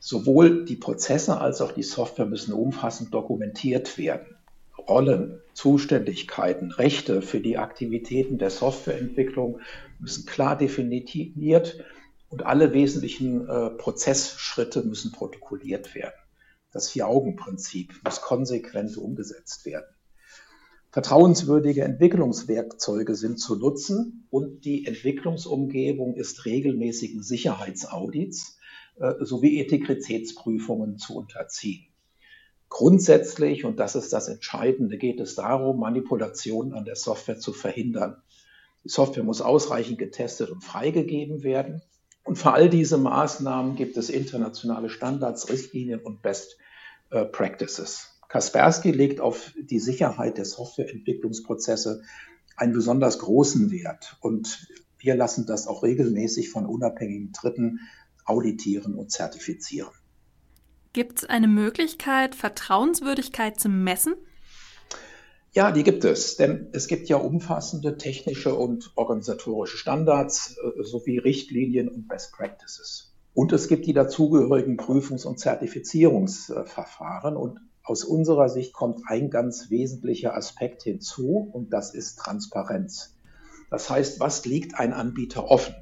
Sowohl 0.00 0.64
die 0.64 0.76
Prozesse 0.76 1.40
als 1.40 1.60
auch 1.60 1.72
die 1.72 1.82
Software 1.82 2.24
müssen 2.26 2.54
umfassend 2.54 3.12
dokumentiert 3.12 3.98
werden. 3.98 4.34
Rollen, 4.88 5.40
Zuständigkeiten, 5.52 6.72
Rechte 6.72 7.20
für 7.20 7.40
die 7.40 7.58
Aktivitäten 7.58 8.38
der 8.38 8.48
Softwareentwicklung 8.48 9.60
müssen 9.98 10.24
klar 10.24 10.56
definiert 10.56 11.84
und 12.30 12.46
alle 12.46 12.72
wesentlichen 12.72 13.46
äh, 13.46 13.70
Prozessschritte 13.70 14.82
müssen 14.82 15.12
protokolliert 15.12 15.94
werden. 15.94 16.14
Das 16.72 16.88
Vier-Augen-Prinzip 16.88 18.00
muss 18.02 18.22
konsequent 18.22 18.96
umgesetzt 18.96 19.66
werden. 19.66 19.94
Vertrauenswürdige 20.92 21.84
Entwicklungswerkzeuge 21.84 23.14
sind 23.14 23.38
zu 23.38 23.56
nutzen 23.56 24.26
und 24.30 24.64
die 24.64 24.86
Entwicklungsumgebung 24.86 26.14
ist 26.14 26.46
regelmäßigen 26.46 27.22
Sicherheitsaudits 27.22 28.58
sowie 29.20 29.60
Integritätsprüfungen 29.60 30.98
zu 30.98 31.16
unterziehen. 31.16 31.86
Grundsätzlich, 32.68 33.64
und 33.64 33.80
das 33.80 33.96
ist 33.96 34.12
das 34.12 34.28
Entscheidende, 34.28 34.96
geht 34.96 35.18
es 35.20 35.34
darum, 35.34 35.80
Manipulationen 35.80 36.72
an 36.72 36.84
der 36.84 36.96
Software 36.96 37.38
zu 37.38 37.52
verhindern. 37.52 38.22
Die 38.84 38.88
Software 38.88 39.24
muss 39.24 39.40
ausreichend 39.40 39.98
getestet 39.98 40.50
und 40.50 40.62
freigegeben 40.62 41.42
werden. 41.42 41.82
Und 42.22 42.36
für 42.36 42.52
all 42.52 42.70
diese 42.70 42.96
Maßnahmen 42.96 43.74
gibt 43.74 43.96
es 43.96 44.08
internationale 44.08 44.88
Standards, 44.88 45.50
Richtlinien 45.50 46.00
und 46.00 46.22
Best 46.22 46.58
äh, 47.10 47.24
Practices. 47.24 48.20
Kaspersky 48.28 48.92
legt 48.92 49.20
auf 49.20 49.52
die 49.60 49.80
Sicherheit 49.80 50.38
der 50.38 50.44
Softwareentwicklungsprozesse 50.44 52.02
einen 52.56 52.72
besonders 52.72 53.18
großen 53.18 53.72
Wert. 53.72 54.16
Und 54.20 54.68
wir 54.98 55.16
lassen 55.16 55.46
das 55.46 55.66
auch 55.66 55.82
regelmäßig 55.82 56.50
von 56.50 56.66
unabhängigen 56.66 57.32
Dritten 57.32 57.80
auditieren 58.24 58.94
und 58.94 59.10
zertifizieren. 59.10 59.92
Gibt 60.92 61.18
es 61.18 61.24
eine 61.24 61.48
Möglichkeit, 61.48 62.34
Vertrauenswürdigkeit 62.34 63.60
zu 63.60 63.68
messen? 63.68 64.14
Ja, 65.52 65.72
die 65.72 65.82
gibt 65.82 66.04
es, 66.04 66.36
denn 66.36 66.68
es 66.72 66.86
gibt 66.86 67.08
ja 67.08 67.16
umfassende 67.16 67.96
technische 67.96 68.54
und 68.54 68.92
organisatorische 68.94 69.76
Standards 69.76 70.56
äh, 70.56 70.82
sowie 70.84 71.18
Richtlinien 71.18 71.88
und 71.88 72.06
Best 72.06 72.32
Practices. 72.32 73.12
Und 73.34 73.52
es 73.52 73.68
gibt 73.68 73.86
die 73.86 73.92
dazugehörigen 73.92 74.76
Prüfungs- 74.76 75.24
und 75.24 75.38
Zertifizierungsverfahren. 75.38 77.36
Und 77.36 77.58
aus 77.82 78.04
unserer 78.04 78.48
Sicht 78.48 78.72
kommt 78.72 79.02
ein 79.06 79.30
ganz 79.30 79.70
wesentlicher 79.70 80.36
Aspekt 80.36 80.82
hinzu 80.84 81.50
und 81.52 81.72
das 81.72 81.94
ist 81.94 82.16
Transparenz. 82.18 83.16
Das 83.70 83.90
heißt, 83.90 84.20
was 84.20 84.44
liegt 84.44 84.76
ein 84.76 84.92
Anbieter 84.92 85.44
offen? 85.48 85.74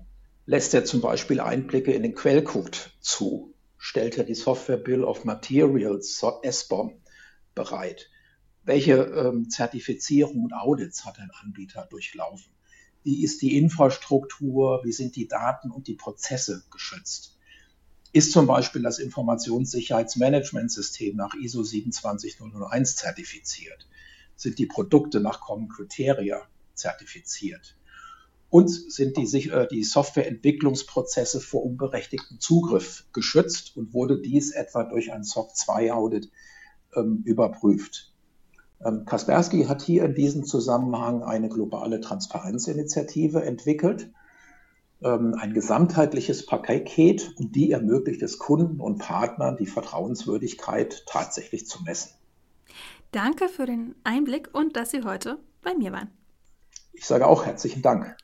Lässt 0.49 0.73
er 0.73 0.87
zum 0.87 1.03
Beispiel 1.03 1.41
Einblicke 1.41 1.93
in 1.93 2.03
den 2.03 2.15
Quellcode 2.15 2.91
zu? 3.03 3.53
Stellt 3.77 4.17
er 4.17 4.25
die 4.25 4.35
Software 4.35 4.79
Bill 4.79 5.05
of 5.05 5.27
Materials, 5.27 6.25
SBOM, 6.43 7.03
bereit? 7.55 8.09
Welche 8.65 8.95
ähm, 8.95 9.51
Zertifizierung 9.51 10.45
und 10.45 10.55
Audits 10.55 11.05
hat 11.05 11.19
ein 11.19 11.31
Anbieter 11.43 11.87
durchlaufen? 11.91 12.51
Wie 13.03 13.23
ist 13.23 13.43
die 13.43 13.59
Infrastruktur? 13.59 14.81
Wie 14.85 14.93
sind 14.93 15.17
die 15.17 15.29
Daten 15.29 15.71
und 15.71 15.87
die 15.87 15.97
Prozesse 15.97 16.65
geschützt? 16.71 17.35
ist 18.15 18.33
zum 18.33 18.47
Beispiel 18.47 18.81
das 18.81 18.99
Informationssicherheitsmanagementsystem 18.99 21.15
nach 21.15 21.35
ISO 21.35 21.63
27001 21.63 22.97
zertifiziert? 22.97 23.87
Sind 24.35 24.59
die 24.59 24.65
Produkte 24.65 25.21
nach 25.21 25.43
Common 25.43 25.69
Criteria 25.69 26.41
zertifiziert? 26.73 27.78
Und 28.51 28.69
sind 28.71 29.17
die, 29.17 29.51
äh, 29.51 29.69
die 29.69 29.85
Softwareentwicklungsprozesse 29.85 31.41
vor 31.41 31.65
unberechtigtem 31.65 32.41
Zugriff 32.41 33.05
geschützt 33.13 33.77
und 33.77 33.93
wurde 33.93 34.21
dies 34.21 34.53
etwa 34.53 34.85
durch 34.85 35.13
ein 35.13 35.23
SOC 35.23 35.55
2 35.55 35.93
Audit 35.93 36.31
ähm, 36.95 37.23
überprüft? 37.25 38.13
Ähm, 38.85 39.05
Kaspersky 39.05 39.65
hat 39.65 39.83
hier 39.83 40.05
in 40.05 40.15
diesem 40.15 40.45
Zusammenhang 40.45 41.23
eine 41.23 41.49
globale 41.49 42.01
Transparenzinitiative 42.01 43.43
entwickelt 43.45 44.11
ähm, 45.03 45.35
ein 45.39 45.55
gesamtheitliches 45.55 46.47
Paket 46.47 47.35
und 47.39 47.55
die 47.55 47.71
ermöglicht 47.71 48.23
es 48.23 48.39
Kunden 48.39 48.81
und 48.81 48.99
Partnern, 48.99 49.57
die 49.57 49.67
Vertrauenswürdigkeit 49.67 51.05
tatsächlich 51.07 51.67
zu 51.67 51.83
messen. 51.83 52.13
Danke 53.13 53.49
für 53.49 53.67
den 53.67 53.95
Einblick 54.05 54.51
und 54.53 54.77
dass 54.77 54.91
Sie 54.91 55.03
heute 55.05 55.39
bei 55.63 55.75
mir 55.75 55.93
waren. 55.93 56.11
Ich 56.93 57.07
sage 57.07 57.27
auch 57.27 57.47
herzlichen 57.47 57.81
Dank. 57.81 58.17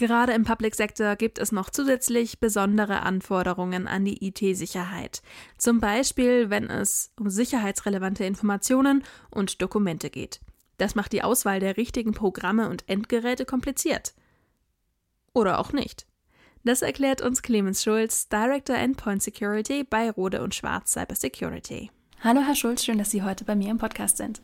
Gerade 0.00 0.32
im 0.32 0.44
Public 0.44 0.74
Sector 0.74 1.14
gibt 1.14 1.38
es 1.38 1.52
noch 1.52 1.68
zusätzlich 1.68 2.40
besondere 2.40 3.02
Anforderungen 3.02 3.86
an 3.86 4.06
die 4.06 4.26
IT-Sicherheit. 4.26 5.20
Zum 5.58 5.78
Beispiel, 5.78 6.48
wenn 6.48 6.70
es 6.70 7.12
um 7.20 7.28
sicherheitsrelevante 7.28 8.24
Informationen 8.24 9.04
und 9.30 9.60
Dokumente 9.60 10.08
geht. 10.08 10.40
Das 10.78 10.94
macht 10.94 11.12
die 11.12 11.22
Auswahl 11.22 11.60
der 11.60 11.76
richtigen 11.76 12.12
Programme 12.12 12.70
und 12.70 12.88
Endgeräte 12.88 13.44
kompliziert. 13.44 14.14
Oder 15.34 15.58
auch 15.58 15.74
nicht. 15.74 16.06
Das 16.64 16.80
erklärt 16.80 17.20
uns 17.20 17.42
Clemens 17.42 17.82
Schulz, 17.82 18.26
Director 18.30 18.76
Endpoint 18.76 19.22
Security 19.22 19.84
bei 19.84 20.10
Rode 20.10 20.42
und 20.42 20.54
Schwarz 20.54 20.92
Cyber 20.92 21.14
Security. 21.14 21.90
Hallo 22.24 22.40
Herr 22.40 22.56
Schulz, 22.56 22.86
schön, 22.86 22.96
dass 22.96 23.10
Sie 23.10 23.22
heute 23.22 23.44
bei 23.44 23.54
mir 23.54 23.70
im 23.70 23.76
Podcast 23.76 24.16
sind. 24.16 24.40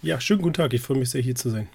Ja, 0.00 0.18
schönen 0.18 0.40
guten 0.40 0.54
Tag, 0.54 0.72
ich 0.72 0.80
freue 0.80 0.96
mich 0.96 1.10
sehr 1.10 1.20
hier 1.20 1.34
zu 1.34 1.50
sein. 1.50 1.68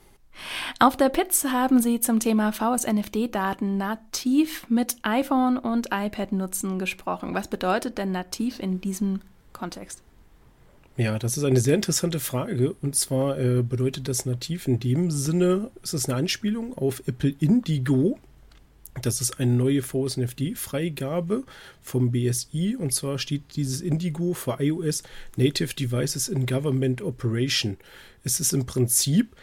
Auf 0.79 0.97
der 0.97 1.09
PITS 1.09 1.45
haben 1.45 1.81
Sie 1.81 1.99
zum 1.99 2.19
Thema 2.19 2.51
VSNFD-Daten 2.51 3.77
nativ 3.77 4.69
mit 4.69 4.97
iPhone 5.03 5.57
und 5.57 5.87
iPad 5.91 6.31
nutzen 6.31 6.79
gesprochen. 6.79 7.33
Was 7.33 7.47
bedeutet 7.47 7.97
denn 7.97 8.11
nativ 8.11 8.59
in 8.59 8.81
diesem 8.81 9.21
Kontext? 9.53 10.01
Ja, 10.99 11.17
das 11.17 11.37
ist 11.37 11.45
eine 11.45 11.61
sehr 11.61 11.75
interessante 11.75 12.19
Frage. 12.19 12.73
Und 12.81 12.93
zwar 12.93 13.39
äh, 13.39 13.61
bedeutet 13.63 14.09
das 14.09 14.25
nativ 14.25 14.67
in 14.67 14.81
dem 14.81 15.11
Sinne, 15.11 15.71
es 15.81 15.93
ist 15.93 16.09
eine 16.09 16.17
Anspielung 16.17 16.77
auf 16.77 17.01
Apple 17.07 17.33
Indigo. 17.39 18.19
Das 19.01 19.21
ist 19.21 19.39
eine 19.39 19.53
neue 19.53 19.81
VSNFD-Freigabe 19.81 21.43
vom 21.81 22.11
BSI 22.11 22.75
und 22.77 22.93
zwar 22.93 23.17
steht 23.17 23.55
dieses 23.55 23.79
Indigo 23.79 24.33
für 24.33 24.57
iOS 24.59 25.03
Native 25.37 25.73
Devices 25.73 26.27
in 26.27 26.45
Government 26.45 27.01
Operation. 27.01 27.77
Es 28.25 28.41
ist 28.41 28.51
im 28.51 28.65
Prinzip 28.65 29.35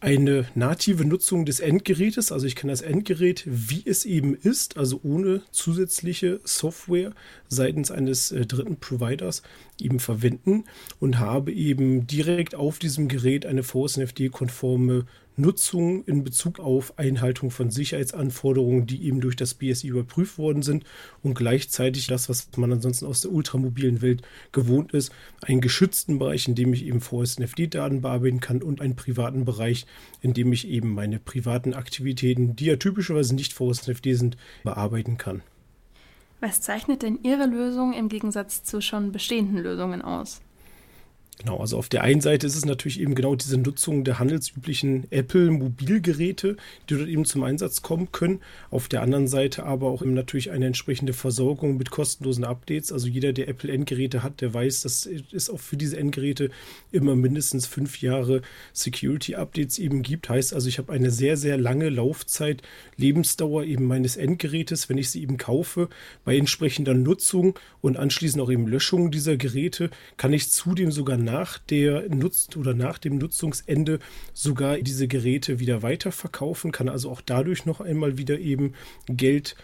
eine 0.00 0.46
native 0.54 1.04
Nutzung 1.04 1.44
des 1.44 1.60
Endgerätes. 1.60 2.30
Also 2.30 2.46
ich 2.46 2.54
kann 2.54 2.68
das 2.68 2.82
Endgerät, 2.82 3.42
wie 3.46 3.82
es 3.84 4.04
eben 4.04 4.34
ist, 4.34 4.76
also 4.76 5.00
ohne 5.02 5.42
zusätzliche 5.50 6.40
Software 6.44 7.12
seitens 7.48 7.90
eines 7.90 8.30
äh, 8.30 8.46
dritten 8.46 8.76
Providers 8.76 9.42
eben 9.80 9.98
verwenden 9.98 10.64
und 11.00 11.18
habe 11.18 11.52
eben 11.52 12.06
direkt 12.06 12.54
auf 12.54 12.78
diesem 12.78 13.08
Gerät 13.08 13.44
eine 13.44 13.64
VSNFD-konforme 13.64 15.06
Nutzung 15.38 16.04
in 16.04 16.24
Bezug 16.24 16.58
auf 16.58 16.98
Einhaltung 16.98 17.50
von 17.50 17.70
Sicherheitsanforderungen, 17.70 18.86
die 18.86 19.04
eben 19.04 19.20
durch 19.20 19.36
das 19.36 19.54
BSI 19.54 19.88
überprüft 19.88 20.36
worden 20.36 20.62
sind 20.62 20.84
und 21.22 21.34
gleichzeitig 21.34 22.08
das, 22.08 22.28
was 22.28 22.48
man 22.56 22.72
ansonsten 22.72 23.06
aus 23.06 23.20
der 23.20 23.32
ultramobilen 23.32 24.02
Welt 24.02 24.22
gewohnt 24.52 24.92
ist, 24.92 25.12
einen 25.42 25.60
geschützten 25.60 26.18
Bereich, 26.18 26.48
in 26.48 26.54
dem 26.54 26.72
ich 26.72 26.84
eben 26.84 27.00
VSNFD-Daten 27.00 28.00
bearbeiten 28.00 28.40
kann 28.40 28.62
und 28.62 28.80
einen 28.80 28.96
privaten 28.96 29.44
Bereich, 29.44 29.86
in 30.20 30.34
dem 30.34 30.52
ich 30.52 30.66
eben 30.66 30.92
meine 30.92 31.18
privaten 31.18 31.74
Aktivitäten, 31.74 32.56
die 32.56 32.66
ja 32.66 32.76
typischerweise 32.76 33.34
nicht 33.34 33.52
VSNFD 33.52 34.14
sind, 34.14 34.36
bearbeiten 34.64 35.18
kann. 35.18 35.42
Was 36.40 36.60
zeichnet 36.60 37.02
denn 37.02 37.18
Ihre 37.22 37.46
Lösung 37.46 37.92
im 37.92 38.08
Gegensatz 38.08 38.62
zu 38.62 38.80
schon 38.80 39.12
bestehenden 39.12 39.62
Lösungen 39.62 40.02
aus? 40.02 40.40
Genau, 41.38 41.58
also 41.58 41.78
auf 41.78 41.88
der 41.88 42.02
einen 42.02 42.20
Seite 42.20 42.48
ist 42.48 42.56
es 42.56 42.64
natürlich 42.64 43.00
eben 43.00 43.14
genau 43.14 43.36
diese 43.36 43.58
Nutzung 43.58 44.02
der 44.02 44.18
handelsüblichen 44.18 45.06
Apple-Mobilgeräte, 45.12 46.56
die 46.88 46.96
dort 46.96 47.08
eben 47.08 47.24
zum 47.24 47.44
Einsatz 47.44 47.80
kommen 47.80 48.10
können. 48.10 48.40
Auf 48.70 48.88
der 48.88 49.02
anderen 49.02 49.28
Seite 49.28 49.64
aber 49.64 49.86
auch 49.86 50.02
eben 50.02 50.14
natürlich 50.14 50.50
eine 50.50 50.66
entsprechende 50.66 51.12
Versorgung 51.12 51.76
mit 51.76 51.90
kostenlosen 51.90 52.44
Updates. 52.44 52.90
Also 52.90 53.06
jeder, 53.06 53.32
der 53.32 53.46
Apple-Endgeräte 53.46 54.24
hat, 54.24 54.40
der 54.40 54.52
weiß, 54.52 54.80
dass 54.80 55.06
es 55.06 55.48
auch 55.48 55.60
für 55.60 55.76
diese 55.76 55.96
Endgeräte 55.96 56.50
immer 56.90 57.14
mindestens 57.14 57.66
fünf 57.66 58.02
Jahre 58.02 58.42
Security-Updates 58.72 59.78
eben 59.78 60.02
gibt. 60.02 60.28
Heißt 60.28 60.52
also, 60.52 60.68
ich 60.68 60.78
habe 60.78 60.92
eine 60.92 61.12
sehr, 61.12 61.36
sehr 61.36 61.56
lange 61.56 61.88
Laufzeit, 61.88 62.62
Lebensdauer 62.96 63.62
eben 63.62 63.84
meines 63.84 64.16
Endgerätes, 64.16 64.88
wenn 64.88 64.98
ich 64.98 65.10
sie 65.10 65.22
eben 65.22 65.36
kaufe. 65.36 65.88
Bei 66.24 66.36
entsprechender 66.36 66.94
Nutzung 66.94 67.56
und 67.80 67.96
anschließend 67.96 68.42
auch 68.42 68.50
eben 68.50 68.66
Löschung 68.66 69.12
dieser 69.12 69.36
Geräte 69.36 69.90
kann 70.16 70.32
ich 70.32 70.50
zudem 70.50 70.90
sogar 70.90 71.27
nach 71.30 71.58
der 71.58 72.08
Nutz 72.08 72.48
oder 72.56 72.72
nach 72.72 72.96
dem 72.96 73.18
Nutzungsende 73.18 73.98
sogar 74.32 74.78
diese 74.78 75.08
Geräte 75.08 75.58
wieder 75.58 75.82
weiterverkaufen, 75.82 76.72
kann 76.72 76.88
also 76.88 77.10
auch 77.10 77.20
dadurch 77.20 77.66
noch 77.66 77.82
einmal 77.82 78.16
wieder 78.16 78.38
eben 78.38 78.72
Geld 79.08 79.54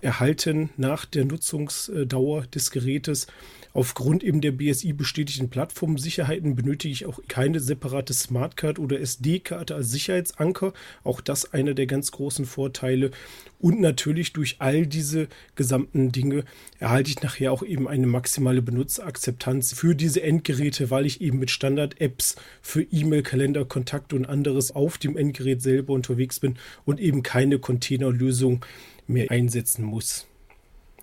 erhalten 0.00 0.70
nach 0.76 1.04
der 1.04 1.24
Nutzungsdauer 1.24 2.46
des 2.46 2.72
Gerätes. 2.72 3.28
Aufgrund 3.74 4.22
eben 4.22 4.40
der 4.40 4.52
BSI 4.52 4.92
bestätigten 4.92 5.48
Plattformsicherheiten 5.48 6.54
benötige 6.54 6.92
ich 6.92 7.06
auch 7.06 7.20
keine 7.28 7.60
separate 7.60 8.12
Smartcard 8.12 8.78
oder 8.78 9.00
SD-Karte 9.00 9.74
als 9.74 9.90
Sicherheitsanker. 9.90 10.72
Auch 11.04 11.20
das 11.20 11.52
einer 11.52 11.74
der 11.74 11.86
ganz 11.86 12.10
großen 12.12 12.44
Vorteile. 12.44 13.10
Und 13.58 13.80
natürlich 13.80 14.32
durch 14.32 14.56
all 14.58 14.86
diese 14.86 15.28
gesamten 15.54 16.12
Dinge 16.12 16.44
erhalte 16.80 17.10
ich 17.10 17.22
nachher 17.22 17.52
auch 17.52 17.62
eben 17.62 17.88
eine 17.88 18.06
maximale 18.06 18.60
Benutzerakzeptanz 18.60 19.72
für 19.72 19.94
diese 19.94 20.22
Endgeräte, 20.22 20.90
weil 20.90 21.06
ich 21.06 21.20
eben 21.20 21.38
mit 21.38 21.50
Standard-Apps 21.50 22.36
für 22.60 22.82
E-Mail, 22.82 23.22
Kalender, 23.22 23.64
Kontakte 23.64 24.16
und 24.16 24.26
anderes 24.26 24.72
auf 24.72 24.98
dem 24.98 25.16
Endgerät 25.16 25.62
selber 25.62 25.94
unterwegs 25.94 26.40
bin 26.40 26.58
und 26.84 27.00
eben 27.00 27.22
keine 27.22 27.58
Containerlösung 27.58 28.64
mehr 29.06 29.30
einsetzen 29.30 29.84
muss. 29.84 30.26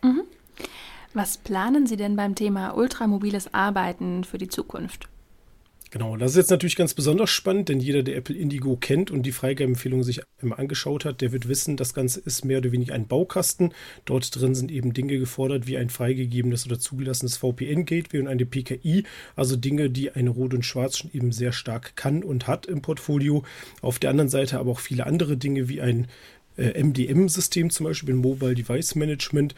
Mhm. 0.04 0.24
Was 1.14 1.38
planen 1.38 1.88
Sie 1.88 1.98
denn 1.98 2.16
beim 2.16 2.36
Thema 2.36 2.78
ultramobiles 2.78 3.54
Arbeiten 3.54 4.24
für 4.24 4.38
die 4.38 4.48
Zukunft? 4.48 5.10
Genau, 5.92 6.18
das 6.18 6.32
ist 6.32 6.38
jetzt 6.38 6.52
natürlich 6.52 6.76
ganz 6.76 6.94
besonders 6.94 7.32
spannend, 7.32 7.68
denn 7.68 7.80
jeder, 7.80 8.04
der 8.04 8.16
Apple 8.16 8.36
Indigo 8.36 8.76
kennt 8.76 9.10
und 9.10 9.24
die 9.24 9.32
Freigabeempfehlung 9.32 10.04
sich 10.04 10.22
einmal 10.40 10.60
angeschaut 10.60 11.04
hat, 11.04 11.22
der 11.22 11.32
wird 11.32 11.48
wissen, 11.48 11.78
das 11.78 11.96
Ganze 11.96 12.20
ist 12.20 12.46
mehr 12.46 12.60
oder 12.60 12.72
weniger 12.72 12.94
ein 12.94 13.08
Baukasten. 13.08 13.74
Dort 14.06 14.40
drin 14.40 14.54
sind 14.54 14.70
eben 14.70 14.94
Dinge 14.94 15.18
gefordert 15.18 15.66
wie 15.66 15.78
ein 15.78 15.90
freigegebenes 15.90 16.68
oder 16.68 16.78
zugelassenes 16.78 17.38
VPN-Gateway 17.38 18.20
und 18.20 18.28
eine 18.28 18.46
PKI, 18.46 19.04
also 19.36 19.56
Dinge, 19.56 19.90
die 19.90 20.12
eine 20.12 20.30
Rot 20.30 20.54
und 20.54 20.64
Schwarz 20.64 21.00
schon 21.00 21.10
eben 21.12 21.32
sehr 21.32 21.54
stark 21.54 21.96
kann 21.96 22.24
und 22.24 22.46
hat 22.46 22.68
im 22.68 22.84
Portfolio. 22.84 23.44
Auf 23.82 23.98
der 23.98 24.12
anderen 24.12 24.30
Seite 24.30 24.60
aber 24.60 24.70
auch 24.70 24.80
viele 24.80 25.08
andere 25.08 25.38
Dinge 25.38 25.70
wie 25.70 25.82
ein 25.82 26.06
äh, 26.60 26.84
MDM-System, 26.84 27.72
zum 27.72 27.86
Beispiel 27.86 28.14
ein 28.14 28.18
Mobile 28.18 28.54
Device 28.54 28.94
Management 28.94 29.56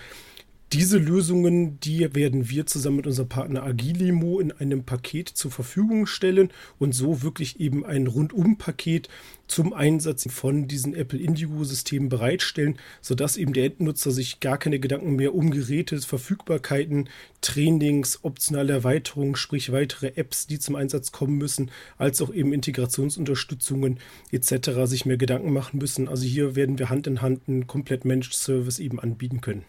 diese 0.73 0.97
Lösungen, 0.97 1.81
die 1.81 2.15
werden 2.15 2.49
wir 2.49 2.65
zusammen 2.65 2.97
mit 2.97 3.07
unserem 3.07 3.27
Partner 3.27 3.63
Agilimo 3.63 4.39
in 4.39 4.53
einem 4.53 4.85
Paket 4.85 5.27
zur 5.27 5.51
Verfügung 5.51 6.05
stellen 6.05 6.49
und 6.79 6.95
so 6.95 7.23
wirklich 7.23 7.59
eben 7.59 7.85
ein 7.85 8.07
Rundum-Paket 8.07 9.09
zum 9.47 9.73
Einsatz 9.73 10.31
von 10.31 10.69
diesen 10.69 10.95
Apple 10.95 11.19
Indigo-Systemen 11.19 12.07
bereitstellen, 12.07 12.77
sodass 13.01 13.35
eben 13.35 13.51
der 13.51 13.65
Endnutzer 13.65 14.11
sich 14.11 14.39
gar 14.39 14.57
keine 14.57 14.79
Gedanken 14.79 15.17
mehr 15.17 15.35
um 15.35 15.51
Geräte, 15.51 15.99
Verfügbarkeiten, 15.99 17.09
Trainings, 17.41 18.19
optionale 18.23 18.71
Erweiterungen, 18.71 19.35
sprich 19.35 19.73
weitere 19.73 20.13
Apps, 20.15 20.47
die 20.47 20.59
zum 20.59 20.77
Einsatz 20.77 21.11
kommen 21.11 21.37
müssen, 21.37 21.69
als 21.97 22.21
auch 22.21 22.33
eben 22.33 22.53
Integrationsunterstützungen 22.53 23.99
etc. 24.31 24.85
sich 24.85 25.05
mehr 25.05 25.17
Gedanken 25.17 25.51
machen 25.51 25.79
müssen. 25.79 26.07
Also 26.07 26.23
hier 26.23 26.55
werden 26.55 26.79
wir 26.79 26.89
Hand 26.89 27.07
in 27.07 27.21
Hand 27.21 27.41
einen 27.49 27.67
komplett 27.67 28.05
Managed 28.05 28.35
Service 28.35 28.79
eben 28.79 29.01
anbieten 29.01 29.41
können. 29.41 29.65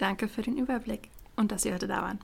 Danke 0.00 0.26
für 0.28 0.40
den 0.40 0.56
Überblick 0.56 1.10
und 1.36 1.52
dass 1.52 1.60
Sie 1.62 1.74
heute 1.74 1.86
da 1.86 2.00
waren. 2.00 2.18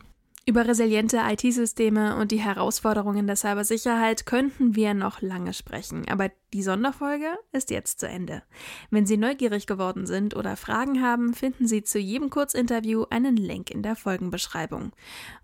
Über 0.48 0.66
resiliente 0.66 1.20
IT-Systeme 1.28 2.16
und 2.16 2.30
die 2.30 2.38
Herausforderungen 2.38 3.26
der 3.26 3.34
Cybersicherheit 3.36 4.26
könnten 4.26 4.76
wir 4.76 4.94
noch 4.94 5.20
lange 5.20 5.52
sprechen, 5.52 6.08
aber 6.08 6.30
die 6.54 6.62
Sonderfolge 6.62 7.26
ist 7.52 7.70
jetzt 7.70 8.00
zu 8.00 8.08
Ende. 8.08 8.42
Wenn 8.90 9.04
Sie 9.04 9.18
neugierig 9.18 9.66
geworden 9.66 10.06
sind 10.06 10.36
oder 10.36 10.56
Fragen 10.56 11.02
haben, 11.02 11.34
finden 11.34 11.66
Sie 11.66 11.82
zu 11.82 11.98
jedem 11.98 12.30
Kurzinterview 12.30 13.04
einen 13.10 13.36
Link 13.36 13.72
in 13.72 13.82
der 13.82 13.96
Folgenbeschreibung. 13.96 14.92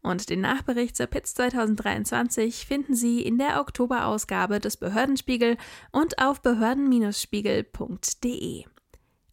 Und 0.01 0.31
den 0.31 0.41
Nachbericht 0.41 0.97
zur 0.97 1.09
PITS 1.09 1.35
2023 1.35 2.65
finden 2.65 2.95
Sie 2.95 3.21
in 3.23 3.37
der 3.37 3.61
Oktoberausgabe 3.61 4.59
des 4.59 4.79
Behördenspiegel 4.79 5.59
und 5.91 6.19
auf 6.19 6.41
behörden-spiegel.de. 6.41 8.65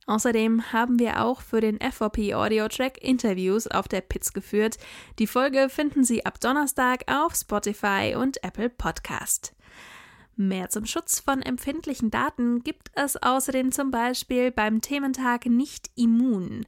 Außerdem 0.10 0.74
haben 0.74 0.98
wir 0.98 1.24
auch 1.24 1.42
für 1.42 1.62
den 1.62 1.78
FOP 1.80 2.18
Audio 2.34 2.68
Track 2.68 2.98
Interviews 3.00 3.68
auf 3.68 3.88
der 3.88 4.02
Pitz 4.02 4.34
geführt. 4.34 4.80
Die 5.20 5.28
Folge 5.28 5.70
finden 5.70 6.04
Sie 6.04 6.26
ab 6.26 6.40
Donnerstag 6.40 7.04
auf 7.06 7.36
Spotify 7.36 8.16
und 8.18 8.44
Apple 8.44 8.72
Podcast. 8.72 9.54
Mehr 10.36 10.70
zum 10.70 10.88
Schutz 10.88 11.20
von 11.20 11.44
empfindlichen 11.44 12.10
Daten 12.10 12.64
gibt 12.64 12.90
es 12.96 13.22
außerdem 13.22 13.72
zum 13.72 13.92
Beispiel 13.92 14.50
beim 14.50 14.82
Thementag 14.82 15.46
Nicht 15.46 15.92
immun. 15.96 16.66